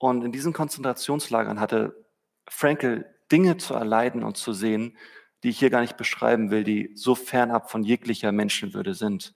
und 0.00 0.24
in 0.24 0.32
diesen 0.32 0.54
Konzentrationslagern 0.54 1.60
hatte 1.60 2.06
Frankl 2.48 3.04
Dinge 3.30 3.58
zu 3.58 3.74
erleiden 3.74 4.24
und 4.24 4.38
zu 4.38 4.54
sehen, 4.54 4.96
die 5.42 5.50
ich 5.50 5.58
hier 5.58 5.68
gar 5.68 5.82
nicht 5.82 5.98
beschreiben 5.98 6.50
will, 6.50 6.64
die 6.64 6.92
so 6.94 7.14
fernab 7.14 7.70
von 7.70 7.84
jeglicher 7.84 8.32
Menschenwürde 8.32 8.94
sind. 8.94 9.34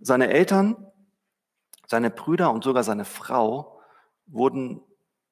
Seine 0.00 0.30
Eltern, 0.30 0.90
seine 1.86 2.08
Brüder 2.08 2.50
und 2.50 2.64
sogar 2.64 2.82
seine 2.82 3.04
Frau 3.04 3.78
wurden 4.24 4.80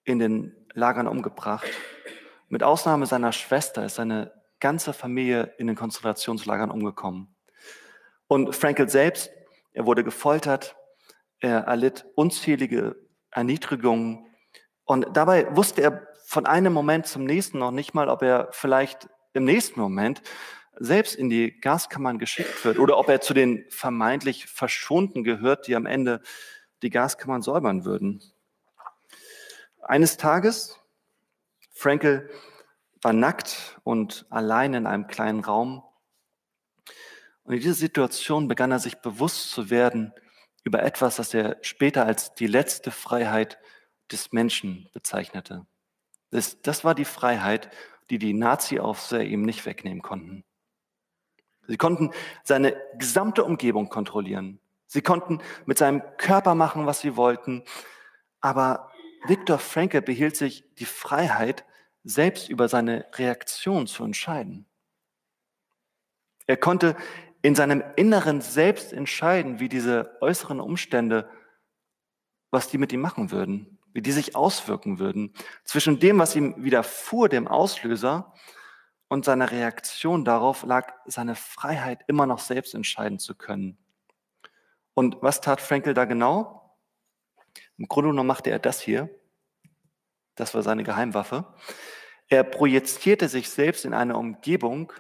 in 0.05 0.19
den 0.19 0.55
Lagern 0.75 1.09
umgebracht. 1.09 1.67
Mit 2.51 2.63
Ausnahme 2.63 3.07
seiner 3.07 3.33
Schwester 3.33 3.87
ist 3.87 3.95
seine 3.95 4.35
ganze 4.61 4.93
Familie 4.93 5.55
in 5.57 5.67
den 5.67 5.77
Konzentrationslagern 5.77 6.71
umgekommen. 6.71 7.35
Und 8.27 8.55
Frankel 8.55 8.91
selbst, 8.91 9.31
er 9.73 9.87
wurde 9.87 10.05
gefoltert, 10.05 10.77
er 11.41 11.61
erlitt 11.61 12.05
unzählige 12.15 13.04
Erniedrigungen. 13.35 14.27
Und 14.85 15.07
dabei 15.13 15.55
wusste 15.55 15.83
er 15.83 16.09
von 16.25 16.47
einem 16.47 16.73
Moment 16.73 17.07
zum 17.07 17.25
nächsten 17.25 17.59
noch 17.59 17.71
nicht 17.71 17.95
mal, 17.95 18.09
ob 18.09 18.23
er 18.23 18.49
vielleicht 18.53 19.09
im 19.35 19.45
nächsten 19.45 19.81
Moment 19.81 20.23
selbst 20.77 21.15
in 21.15 21.29
die 21.29 21.61
Gaskammern 21.61 22.19
geschickt 22.19 22.65
wird 22.65 22.79
oder 22.79 22.99
ob 22.99 23.09
er 23.09 23.21
zu 23.21 23.35
den 23.35 23.65
vermeintlich 23.69 24.47
Verschonten 24.47 25.23
gehört, 25.23 25.67
die 25.67 25.77
am 25.77 25.87
Ende 25.87 26.21
die 26.83 26.91
Gaskammern 26.91 27.43
säubern 27.43 27.85
würden. 27.85 28.23
Eines 29.81 30.17
Tages, 30.17 30.79
Frankel 31.73 32.31
war 33.03 33.13
nackt 33.13 33.79
und 33.85 34.27
allein 34.31 34.75
in 34.75 34.87
einem 34.87 35.07
kleinen 35.07 35.41
Raum. 35.41 35.83
Und 37.43 37.55
in 37.55 37.61
dieser 37.61 37.75
Situation 37.75 38.49
begann 38.49 38.73
er 38.73 38.79
sich 38.79 38.97
bewusst 38.97 39.51
zu 39.51 39.71
werden 39.71 40.15
über 40.65 40.83
etwas, 40.83 41.17
das 41.17 41.33
er 41.35 41.59
später 41.63 42.07
als 42.07 42.35
die 42.35 42.47
letzte 42.47 42.91
Freiheit 42.91 43.59
des 44.11 44.33
Menschen 44.33 44.89
bezeichnete. 44.93 45.67
Das, 46.31 46.61
das 46.63 46.85
war 46.85 46.95
die 46.95 47.05
Freiheit, 47.05 47.71
die 48.11 48.19
die 48.19 48.35
Nazi-Aufseher 48.35 49.25
ihm 49.25 49.43
nicht 49.43 49.65
wegnehmen 49.67 50.03
konnten. 50.03 50.45
Sie 51.67 51.77
konnten 51.77 52.11
seine 52.43 52.77
gesamte 52.99 53.45
Umgebung 53.45 53.89
kontrollieren. 53.89 54.59
Sie 54.87 55.03
konnten 55.03 55.41
mit 55.65 55.79
seinem 55.79 56.03
Körper 56.19 56.55
machen, 56.55 56.87
was 56.87 57.01
sie 57.01 57.17
wollten. 57.17 57.63
Aber 58.41 58.91
Viktor 59.27 59.59
Frankl 59.59 60.03
behielt 60.03 60.37
sich 60.37 60.65
die 60.79 60.85
Freiheit, 60.85 61.65
selbst 62.05 62.51
über 62.51 62.69
seine 62.69 63.07
Reaktion 63.15 63.87
zu 63.87 64.05
entscheiden. 64.05 64.67
Er 66.47 66.59
konnte 66.59 66.97
in 67.45 67.55
seinem 67.55 67.85
Inneren 67.97 68.41
selbst 68.41 68.95
entscheiden, 68.95 69.61
wie 69.61 69.69
diese 69.69 70.17
äußeren 70.23 70.61
Umstände, 70.61 71.29
was 72.51 72.69
die 72.69 72.79
mit 72.79 72.91
ihm 72.91 73.03
machen 73.03 73.31
würden, 73.31 73.79
wie 73.93 74.01
die 74.01 74.13
sich 74.13 74.35
auswirken 74.35 74.99
würden. 74.99 75.35
Zwischen 75.63 76.01
dem, 76.01 76.19
was 76.19 76.35
ihm 76.35 76.55
widerfuhr, 76.65 77.29
dem 77.29 77.47
Auslöser, 77.47 78.33
und 79.09 79.27
seiner 79.27 79.51
Reaktion 79.51 80.25
darauf 80.25 80.63
lag 80.63 80.95
seine 81.05 81.35
Freiheit, 81.35 82.01
immer 82.07 82.25
noch 82.25 82.39
selbst 82.39 82.75
entscheiden 82.75 83.19
zu 83.19 83.35
können. 83.35 83.77
Und 84.95 85.19
was 85.21 85.43
tat 85.43 85.61
Frankel 85.61 85.93
da 85.93 86.07
genau? 86.07 86.79
Im 87.77 87.89
Grunde 87.89 88.09
genommen 88.09 88.27
machte 88.27 88.49
er 88.49 88.59
das 88.59 88.81
hier. 88.81 89.11
Das 90.35 90.55
war 90.55 90.63
seine 90.63 90.83
Geheimwaffe. 90.83 91.45
Er 92.29 92.43
projizierte 92.43 93.29
sich 93.29 93.51
selbst 93.51 93.85
in 93.85 93.93
eine 93.93 94.17
Umgebung 94.17 94.95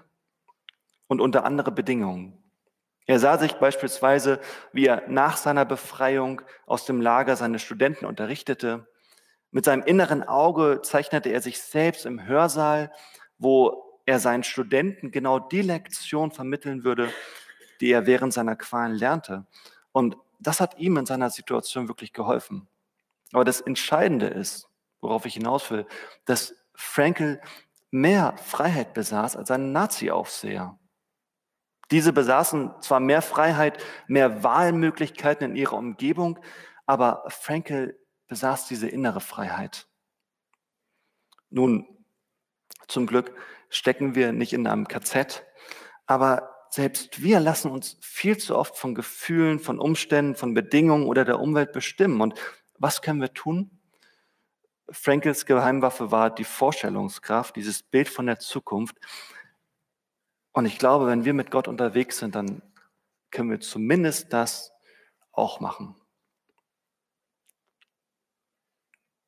und 1.06 1.20
unter 1.20 1.44
andere 1.44 1.70
Bedingungen. 1.70 2.38
Er 3.06 3.18
sah 3.18 3.36
sich 3.36 3.54
beispielsweise, 3.54 4.40
wie 4.72 4.86
er 4.86 5.04
nach 5.08 5.36
seiner 5.36 5.64
Befreiung 5.64 6.40
aus 6.66 6.86
dem 6.86 7.00
Lager 7.00 7.36
seine 7.36 7.58
Studenten 7.58 8.06
unterrichtete. 8.06 8.86
Mit 9.50 9.66
seinem 9.66 9.82
inneren 9.82 10.22
Auge 10.22 10.80
zeichnete 10.82 11.28
er 11.28 11.42
sich 11.42 11.60
selbst 11.60 12.06
im 12.06 12.26
Hörsaal, 12.26 12.90
wo 13.38 14.00
er 14.06 14.18
seinen 14.20 14.42
Studenten 14.42 15.10
genau 15.10 15.38
die 15.38 15.62
Lektion 15.62 16.30
vermitteln 16.30 16.84
würde, 16.84 17.10
die 17.80 17.90
er 17.90 18.06
während 18.06 18.32
seiner 18.32 18.56
Qualen 18.56 18.94
lernte. 18.94 19.46
Und 19.92 20.16
das 20.40 20.60
hat 20.60 20.78
ihm 20.78 20.96
in 20.96 21.06
seiner 21.06 21.30
Situation 21.30 21.88
wirklich 21.88 22.12
geholfen. 22.12 22.68
Aber 23.32 23.44
das 23.44 23.60
Entscheidende 23.60 24.26
ist, 24.26 24.68
worauf 25.00 25.26
ich 25.26 25.34
hinaus 25.34 25.70
will, 25.70 25.86
dass 26.24 26.54
Frankel 26.74 27.40
mehr 27.90 28.36
Freiheit 28.38 28.94
besaß 28.94 29.36
als 29.36 29.50
ein 29.50 29.72
Nazi-Aufseher. 29.72 30.78
Diese 31.90 32.12
besaßen 32.12 32.70
zwar 32.80 33.00
mehr 33.00 33.22
Freiheit, 33.22 33.82
mehr 34.06 34.42
Wahlmöglichkeiten 34.42 35.50
in 35.50 35.56
ihrer 35.56 35.76
Umgebung, 35.76 36.38
aber 36.86 37.24
Frankel 37.28 37.98
besaß 38.26 38.68
diese 38.68 38.88
innere 38.88 39.20
Freiheit. 39.20 39.86
Nun, 41.50 41.86
zum 42.88 43.06
Glück 43.06 43.34
stecken 43.68 44.14
wir 44.14 44.32
nicht 44.32 44.52
in 44.52 44.66
einem 44.66 44.88
KZ, 44.88 45.44
aber 46.06 46.54
selbst 46.70 47.22
wir 47.22 47.38
lassen 47.38 47.70
uns 47.70 47.96
viel 48.00 48.36
zu 48.36 48.56
oft 48.56 48.76
von 48.76 48.94
Gefühlen, 48.94 49.60
von 49.60 49.78
Umständen, 49.78 50.34
von 50.34 50.54
Bedingungen 50.54 51.06
oder 51.06 51.24
der 51.24 51.38
Umwelt 51.38 51.72
bestimmen. 51.72 52.20
Und 52.20 52.34
was 52.78 53.00
können 53.00 53.20
wir 53.20 53.32
tun? 53.32 53.78
Frankels 54.90 55.46
Geheimwaffe 55.46 56.10
war 56.10 56.34
die 56.34 56.44
Vorstellungskraft, 56.44 57.54
dieses 57.56 57.82
Bild 57.82 58.08
von 58.08 58.26
der 58.26 58.40
Zukunft. 58.40 58.96
Und 60.54 60.64
ich 60.64 60.78
glaube, 60.78 61.06
wenn 61.06 61.26
wir 61.26 61.34
mit 61.34 61.50
Gott 61.50 61.68
unterwegs 61.68 62.18
sind, 62.18 62.34
dann 62.34 62.62
können 63.30 63.50
wir 63.50 63.60
zumindest 63.60 64.32
das 64.32 64.72
auch 65.32 65.60
machen. 65.60 65.94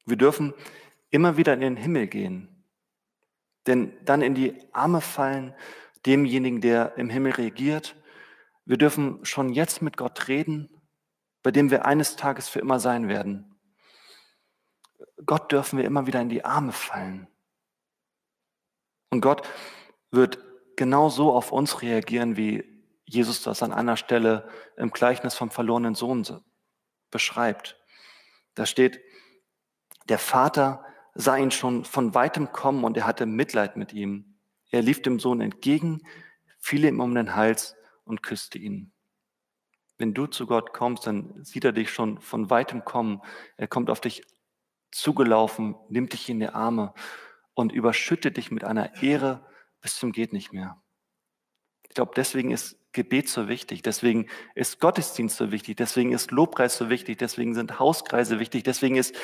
Wir 0.07 0.17
dürfen 0.17 0.55
immer 1.11 1.37
wieder 1.37 1.53
in 1.53 1.61
den 1.61 1.77
Himmel 1.77 2.07
gehen 2.07 2.57
denn 3.67 3.93
dann 4.05 4.23
in 4.23 4.35
die 4.35 4.57
Arme 4.73 5.01
fallen 5.01 5.55
demjenigen, 6.05 6.61
der 6.61 6.97
im 6.97 7.11
Himmel 7.11 7.33
regiert. 7.33 7.97
Wir 8.65 8.79
dürfen 8.79 9.25
schon 9.25 9.53
jetzt 9.53 9.83
mit 9.83 9.97
Gott 9.97 10.29
reden, 10.29 10.71
bei 11.43 11.51
dem 11.51 11.71
wir 11.71 11.85
eines 11.85 12.17
Tages 12.17 12.49
für 12.49 12.61
immer 12.61 12.81
sein 12.81 13.09
werden. 13.09 13.55
Gott 15.25 15.51
dürfen 15.51 15.79
wir 15.79 15.85
immer 15.85 16.07
wieder 16.07 16.21
in 16.21 16.29
die 16.29 16.45
Arme 16.45 16.73
fallen. 16.73 17.27
Und 19.11 19.21
Gott 19.21 19.49
wird 20.11 20.39
genau 20.77 21.09
so 21.09 21.33
auf 21.33 21.53
uns 21.53 21.83
reagieren, 21.83 22.37
wie 22.37 22.65
Jesus 23.05 23.43
das 23.43 23.63
an 23.63 23.73
einer 23.73 23.97
Stelle 23.97 24.49
im 24.77 24.91
Gleichnis 24.91 25.35
vom 25.35 25.51
verlorenen 25.51 25.95
Sohn 25.95 26.27
beschreibt. 27.11 27.79
Da 28.55 28.67
steht, 28.67 29.01
der 30.09 30.19
Vater 30.19 30.85
sah 31.15 31.37
ihn 31.37 31.51
schon 31.51 31.85
von 31.85 32.15
weitem 32.15 32.53
kommen 32.53 32.85
und 32.85 32.97
er 32.97 33.07
hatte 33.07 33.27
Mitleid 33.27 33.77
mit 33.77 33.93
ihm. 33.93 34.37
Er 34.71 34.83
lief 34.83 35.03
dem 35.03 35.19
Sohn 35.19 35.41
entgegen, 35.41 36.03
fiel 36.59 36.85
ihm 36.85 37.01
um 37.01 37.15
den 37.15 37.35
Hals 37.35 37.77
und 38.05 38.23
küsste 38.23 38.59
ihn. 38.59 38.93
Wenn 39.99 40.13
du 40.13 40.27
zu 40.27 40.47
Gott 40.47 40.73
kommst, 40.73 41.07
dann 41.07 41.43
sieht 41.43 41.65
er 41.65 41.73
dich 41.73 41.91
schon 41.91 42.21
von 42.21 42.51
weitem 42.51 42.85
kommen. 42.85 43.23
Er 43.57 43.67
kommt 43.67 43.89
auf 43.89 44.01
dich 44.01 44.23
zugelaufen, 44.91 45.75
nimmt 45.89 46.13
dich 46.13 46.29
in 46.29 46.41
die 46.41 46.49
Arme 46.49 46.93
und 47.55 47.73
überschüttet 47.73 48.37
dich 48.37 48.51
mit 48.51 48.65
einer 48.65 49.03
Ehre 49.03 49.47
bis 49.87 49.95
zum 49.95 50.11
geht 50.11 50.33
nicht 50.33 50.53
mehr. 50.53 50.83
Ich 51.89 51.95
glaube, 51.95 52.11
deswegen 52.17 52.51
ist 52.51 52.77
Gebet 52.91 53.29
so 53.29 53.47
wichtig, 53.47 53.83
deswegen 53.83 54.27
ist 54.57 54.81
Gottesdienst 54.81 55.37
so 55.37 55.53
wichtig, 55.53 55.77
deswegen 55.77 56.11
ist 56.11 56.33
Lobpreis 56.33 56.77
so 56.77 56.91
wichtig, 56.91 57.19
deswegen 57.19 57.55
sind 57.55 57.79
Hauskreise 57.79 58.41
wichtig, 58.41 58.65
deswegen 58.65 58.97
ist 58.97 59.15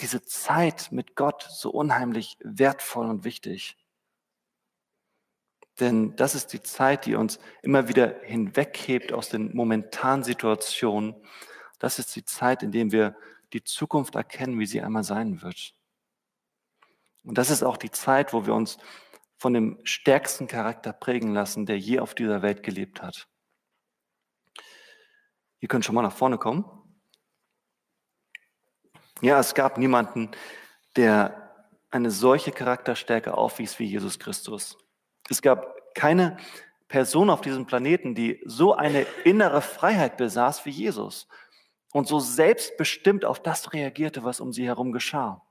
diese 0.00 0.22
Zeit 0.22 0.90
mit 0.90 1.16
Gott 1.16 1.46
so 1.50 1.70
unheimlich 1.70 2.38
wertvoll 2.42 3.10
und 3.10 3.24
wichtig. 3.24 3.76
Denn 5.80 6.16
das 6.16 6.34
ist 6.34 6.54
die 6.54 6.62
Zeit, 6.62 7.04
die 7.04 7.14
uns 7.14 7.38
immer 7.60 7.88
wieder 7.88 8.20
hinweghebt 8.22 9.12
aus 9.12 9.28
den 9.28 9.54
momentanen 9.54 10.24
Situationen. 10.24 11.14
Das 11.78 11.98
ist 11.98 12.16
die 12.16 12.24
Zeit, 12.24 12.62
in 12.62 12.72
der 12.72 12.90
wir 12.90 13.16
die 13.52 13.64
Zukunft 13.64 14.14
erkennen, 14.14 14.58
wie 14.58 14.66
sie 14.66 14.80
einmal 14.80 15.04
sein 15.04 15.42
wird. 15.42 15.74
Und 17.22 17.36
das 17.36 17.50
ist 17.50 17.62
auch 17.62 17.76
die 17.76 17.90
Zeit, 17.90 18.32
wo 18.32 18.46
wir 18.46 18.54
uns 18.54 18.78
von 19.40 19.54
dem 19.54 19.78
stärksten 19.84 20.48
Charakter 20.48 20.92
prägen 20.92 21.32
lassen, 21.32 21.64
der 21.64 21.78
je 21.78 21.98
auf 21.98 22.14
dieser 22.14 22.42
Welt 22.42 22.62
gelebt 22.62 23.00
hat. 23.00 23.26
Ihr 25.60 25.68
könnt 25.68 25.86
schon 25.86 25.94
mal 25.94 26.02
nach 26.02 26.14
vorne 26.14 26.36
kommen. 26.36 26.66
Ja, 29.22 29.40
es 29.40 29.54
gab 29.54 29.78
niemanden, 29.78 30.30
der 30.94 31.66
eine 31.90 32.10
solche 32.10 32.52
Charakterstärke 32.52 33.32
aufwies 33.32 33.78
wie 33.78 33.86
Jesus 33.86 34.18
Christus. 34.18 34.76
Es 35.30 35.40
gab 35.40 35.94
keine 35.94 36.36
Person 36.88 37.30
auf 37.30 37.40
diesem 37.40 37.64
Planeten, 37.64 38.14
die 38.14 38.42
so 38.44 38.74
eine 38.74 39.06
innere 39.24 39.62
Freiheit 39.62 40.18
besaß 40.18 40.66
wie 40.66 40.70
Jesus 40.70 41.26
und 41.92 42.06
so 42.06 42.20
selbstbestimmt 42.20 43.24
auf 43.24 43.42
das 43.42 43.72
reagierte, 43.72 44.22
was 44.22 44.38
um 44.38 44.52
sie 44.52 44.66
herum 44.66 44.92
geschah. 44.92 45.42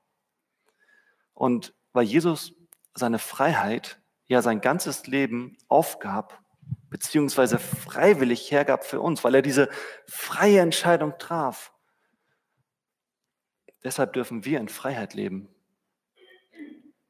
Und 1.33 1.73
weil 1.91 2.05
Jesus 2.05 2.53
seine 2.99 3.19
Freiheit, 3.19 3.99
ja 4.27 4.41
sein 4.43 4.61
ganzes 4.61 5.07
Leben 5.07 5.57
aufgab, 5.67 6.43
beziehungsweise 6.89 7.57
freiwillig 7.57 8.51
hergab 8.51 8.85
für 8.85 9.01
uns, 9.01 9.23
weil 9.23 9.35
er 9.35 9.41
diese 9.41 9.69
freie 10.05 10.59
Entscheidung 10.59 11.17
traf, 11.17 11.71
Deshalb 13.83 14.13
dürfen 14.13 14.43
wir 14.45 14.59
in 14.59 14.67
Freiheit 14.67 15.13
leben, 15.13 15.47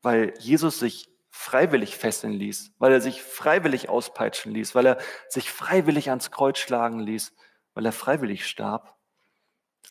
weil 0.02 0.34
Jesus 0.40 0.80
sich 0.80 1.10
freiwillig 1.30 1.96
fesseln 1.98 2.34
ließ, 2.34 2.74
weil 2.80 2.92
er 2.92 3.02
sich 3.02 3.24
freiwillig 3.24 3.90
auspeitschen 3.90 4.52
ließ, 4.52 4.76
weil 4.76 4.86
er 4.86 4.98
sich 5.30 5.52
freiwillig 5.52 6.10
ans 6.10 6.32
Kreuz 6.32 6.60
schlagen 6.60 7.00
ließ, 7.00 7.34
weil 7.74 7.86
er 7.86 7.92
freiwillig 7.92 8.46
starb. 8.46 8.96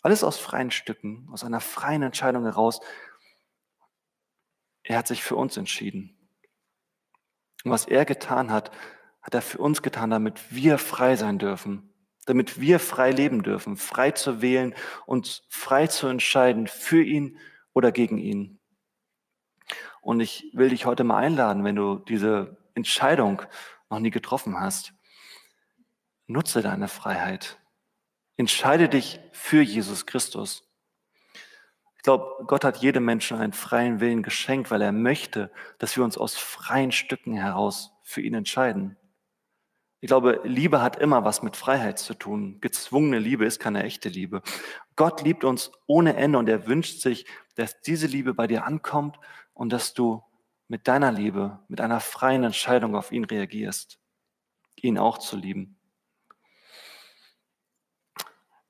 Alles 0.02 0.22
aus 0.22 0.38
freien 0.38 0.70
Stücken, 0.70 1.28
aus 1.32 1.42
einer 1.42 1.61
freien 1.61 2.02
Entscheidung 2.02 2.44
heraus. 2.44 2.80
Er 4.88 4.98
hat 4.98 5.07
sich 5.07 5.22
für 5.22 5.37
uns 5.37 5.57
entschieden. 5.57 6.16
Und 7.64 7.70
was 7.70 7.87
er 7.87 8.05
getan 8.05 8.51
hat, 8.51 8.70
hat 9.22 9.35
er 9.35 9.42
für 9.42 9.59
uns 9.59 9.83
getan, 9.83 10.11
damit 10.11 10.53
wir 10.53 10.79
frei 10.79 11.16
sein 11.16 11.38
dürfen 11.38 11.88
damit 12.29 12.61
wir 12.61 12.79
frei 12.79 13.11
leben 13.11 13.42
dürfen, 13.42 13.79
frei 13.79 14.11
zu 14.11 14.42
wählen 14.42 14.74
und 15.07 15.42
frei 15.48 15.87
zu 15.87 16.09
entscheiden 16.09 16.66
für 16.66 17.03
ihn 17.03 17.38
oder 17.72 17.90
gegen 17.90 18.18
ihn. 18.18 18.61
Und 20.03 20.20
ich 20.20 20.51
will 20.53 20.68
dich 20.68 20.85
heute 20.85 21.05
mal 21.05 21.16
einladen, 21.16 21.64
wenn 21.64 21.77
du 21.77 21.96
diese 21.96 22.59
Entscheidung 22.74 23.42
noch 23.88 23.98
nie 23.98 24.11
getroffen 24.11 24.61
hast. 24.61 24.92
Nutze 26.27 26.61
deine 26.61 26.88
Freiheit. 26.88 27.59
Entscheide 28.37 28.90
dich 28.90 29.20
für 29.33 29.62
Jesus 29.62 30.05
Christus. 30.05 30.67
Glaube, 32.09 32.42
Gott 32.47 32.64
hat 32.64 32.79
jedem 32.79 33.05
Menschen 33.05 33.37
einen 33.37 33.53
freien 33.53 34.01
Willen 34.01 34.23
geschenkt, 34.23 34.71
weil 34.71 34.81
er 34.81 34.92
möchte, 34.92 35.53
dass 35.77 35.94
wir 35.94 36.05
uns 36.05 36.16
aus 36.16 36.38
freien 36.38 36.90
Stücken 36.90 37.35
heraus 37.35 37.92
für 38.03 38.23
ihn 38.23 38.33
entscheiden. 38.33 38.97
Ich 40.01 40.07
glaube, 40.07 40.40
Liebe 40.42 40.81
hat 40.81 40.97
immer 40.97 41.27
was 41.27 41.42
mit 41.42 41.55
Freiheit 41.55 41.99
zu 41.99 42.14
tun. 42.14 42.62
Gezwungene 42.62 43.18
Liebe 43.18 43.44
ist 43.44 43.61
keine 43.61 43.83
echte 43.83 44.09
Liebe. 44.09 44.40
Gott 44.97 45.21
liebt 45.21 45.44
uns 45.44 45.71
ohne 45.87 46.16
Ende 46.16 46.38
und 46.38 46.49
er 46.49 46.66
wünscht 46.66 47.03
sich, 47.03 47.27
dass 47.57 47.83
diese 47.83 48.07
Liebe 48.07 48.33
bei 48.33 48.47
dir 48.47 48.64
ankommt 48.64 49.18
und 49.53 49.71
dass 49.71 49.92
du 49.92 50.23
mit 50.66 50.88
deiner 50.88 51.12
Liebe, 51.12 51.59
mit 51.68 51.83
einer 51.83 52.01
freien 52.01 52.42
Entscheidung 52.42 52.97
auf 52.97 53.12
ihn 53.12 53.25
reagierst, 53.27 53.99
ihn 54.77 54.97
auch 54.97 55.18
zu 55.18 55.37
lieben. 55.37 55.79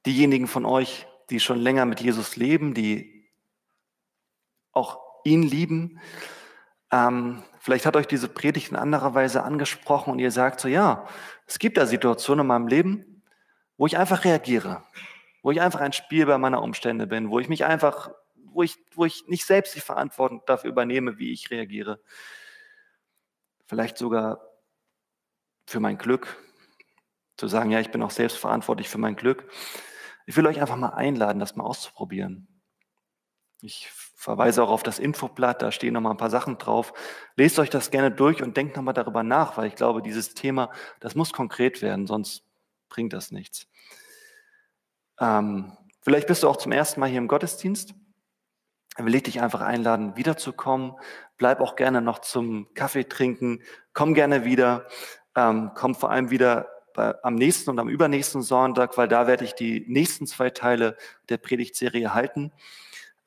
Diejenigen 0.07 0.49
von 0.49 0.65
euch, 0.65 1.07
die 1.31 1.39
schon 1.39 1.61
länger 1.61 1.85
mit 1.85 2.01
Jesus 2.01 2.35
leben, 2.35 2.75
die 2.75 3.18
auch 4.73 4.99
ihn 5.25 5.43
lieben, 5.43 6.01
ähm, 6.91 7.43
vielleicht 7.61 7.87
hat 7.87 7.97
euch 7.97 8.07
diese 8.07 8.29
Predigt 8.29 8.71
in 8.71 8.77
anderer 8.77 9.15
Weise 9.15 9.43
angesprochen 9.43 10.13
und 10.13 10.19
ihr 10.19 10.31
sagt 10.31 10.61
so, 10.61 10.69
ja, 10.69 11.07
es 11.47 11.59
gibt 11.59 11.77
da 11.77 11.87
Situationen 11.87 12.45
in 12.45 12.47
meinem 12.47 12.67
Leben, 12.67 13.23
wo 13.77 13.87
ich 13.87 13.99
einfach 13.99 14.25
reagiere, 14.25 14.85
wo 15.43 15.51
ich 15.51 15.61
einfach 15.61 15.81
ein 15.81 15.93
Spielball 15.93 16.39
meiner 16.39 16.63
Umstände 16.63 17.07
bin, 17.07 17.31
wo 17.31 17.39
ich 17.41 17.49
mich 17.49 17.65
einfach, 17.65 18.11
wo 18.35 18.63
ich, 18.63 18.77
wo 18.95 19.05
ich 19.05 19.27
nicht 19.29 19.45
selbst 19.45 19.75
die 19.75 19.81
Verantwortung 19.81 20.43
dafür 20.47 20.71
übernehme, 20.71 21.19
wie 21.19 21.33
ich 21.33 21.51
reagiere. 21.51 22.01
Vielleicht 23.67 23.99
sogar 23.99 24.41
für 25.67 25.81
mein 25.81 25.99
Glück, 25.99 26.39
zu 27.37 27.47
sagen, 27.47 27.71
ja, 27.71 27.79
ich 27.81 27.91
bin 27.91 28.03
auch 28.03 28.11
selbst 28.11 28.37
verantwortlich 28.37 28.89
für 28.89 28.99
mein 28.99 29.15
Glück. 29.15 29.49
Ich 30.27 30.37
will 30.37 30.47
euch 30.47 30.61
einfach 30.61 30.77
mal 30.77 30.89
einladen, 30.89 31.39
das 31.39 31.55
mal 31.55 31.65
auszuprobieren. 31.65 32.49
Ich 33.61 33.91
verweise 33.91 34.63
auch 34.63 34.71
auf 34.71 34.85
das 34.85 34.99
Infoblatt, 34.99 35.63
da 35.63 35.73
stehen 35.73 35.95
noch 35.95 36.01
mal 36.01 36.13
ein 36.13 36.17
paar 36.17 36.31
Sachen 36.31 36.59
drauf. 36.59 36.93
Lest 37.37 37.59
euch 37.59 37.71
das 37.71 37.91
gerne 37.91 38.11
durch 38.11 38.43
und 38.43 38.57
denkt 38.57 38.77
noch 38.77 38.83
mal 38.83 38.93
darüber 38.93 39.23
nach, 39.23 39.57
weil 39.57 39.67
ich 39.67 39.75
glaube, 39.75 40.01
dieses 40.01 40.35
Thema, 40.35 40.71
das 41.01 41.17
muss 41.17 41.33
konkret 41.33 41.83
werden, 41.83 42.07
sonst 42.07 42.45
bringt 42.89 43.13
das 43.13 43.33
nichts. 43.33 43.67
Ähm, 45.21 45.77
vielleicht 46.03 46.29
bist 46.29 46.45
du 46.45 46.49
auch 46.49 46.57
zum 46.57 46.71
ersten 46.71 47.01
Mal 47.01 47.09
hier 47.09 47.19
im 47.19 47.27
Gottesdienst. 47.27 47.95
Dann 48.97 49.07
will 49.07 49.15
ich 49.15 49.25
dich 49.25 49.41
einfach 49.41 49.61
einladen, 49.61 50.17
wiederzukommen. 50.17 50.95
Bleib 51.37 51.61
auch 51.61 51.75
gerne 51.75 52.01
noch 52.01 52.21
zum 52.21 52.73
Kaffee 52.75 53.05
trinken. 53.05 53.63
Komm 53.93 54.15
gerne 54.15 54.45
wieder. 54.45 54.87
Ähm, 55.37 55.73
komm 55.75 55.95
vor 55.95 56.11
allem 56.11 56.31
wieder 56.31 56.69
am 57.23 57.37
nächsten 57.37 57.71
und 57.71 57.79
am 57.79 57.89
übernächsten 57.89 58.43
Sonntag, 58.43 58.99
weil 58.99 59.07
da 59.07 59.29
werde 59.29 59.45
ich 59.45 59.55
die 59.55 59.85
nächsten 59.87 60.27
zwei 60.27 60.51
Teile 60.51 60.97
der 61.29 61.37
Predigtserie 61.37 62.13
halten 62.13 62.53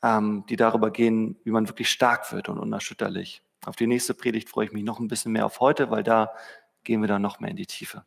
ähm, 0.03 0.45
die 0.49 0.55
darüber 0.55 0.91
gehen, 0.91 1.37
wie 1.43 1.51
man 1.51 1.67
wirklich 1.67 1.89
stark 1.89 2.31
wird 2.31 2.49
und 2.49 2.57
unerschütterlich. 2.59 3.43
Auf 3.65 3.75
die 3.75 3.87
nächste 3.87 4.13
Predigt 4.13 4.49
freue 4.49 4.65
ich 4.65 4.71
mich 4.71 4.83
noch 4.83 4.99
ein 4.99 5.07
bisschen 5.07 5.31
mehr 5.31 5.45
auf 5.45 5.59
heute, 5.59 5.91
weil 5.91 6.03
da 6.03 6.33
gehen 6.83 7.01
wir 7.01 7.07
dann 7.07 7.21
noch 7.21 7.39
mehr 7.39 7.51
in 7.51 7.57
die 7.57 7.67
Tiefe. 7.67 8.03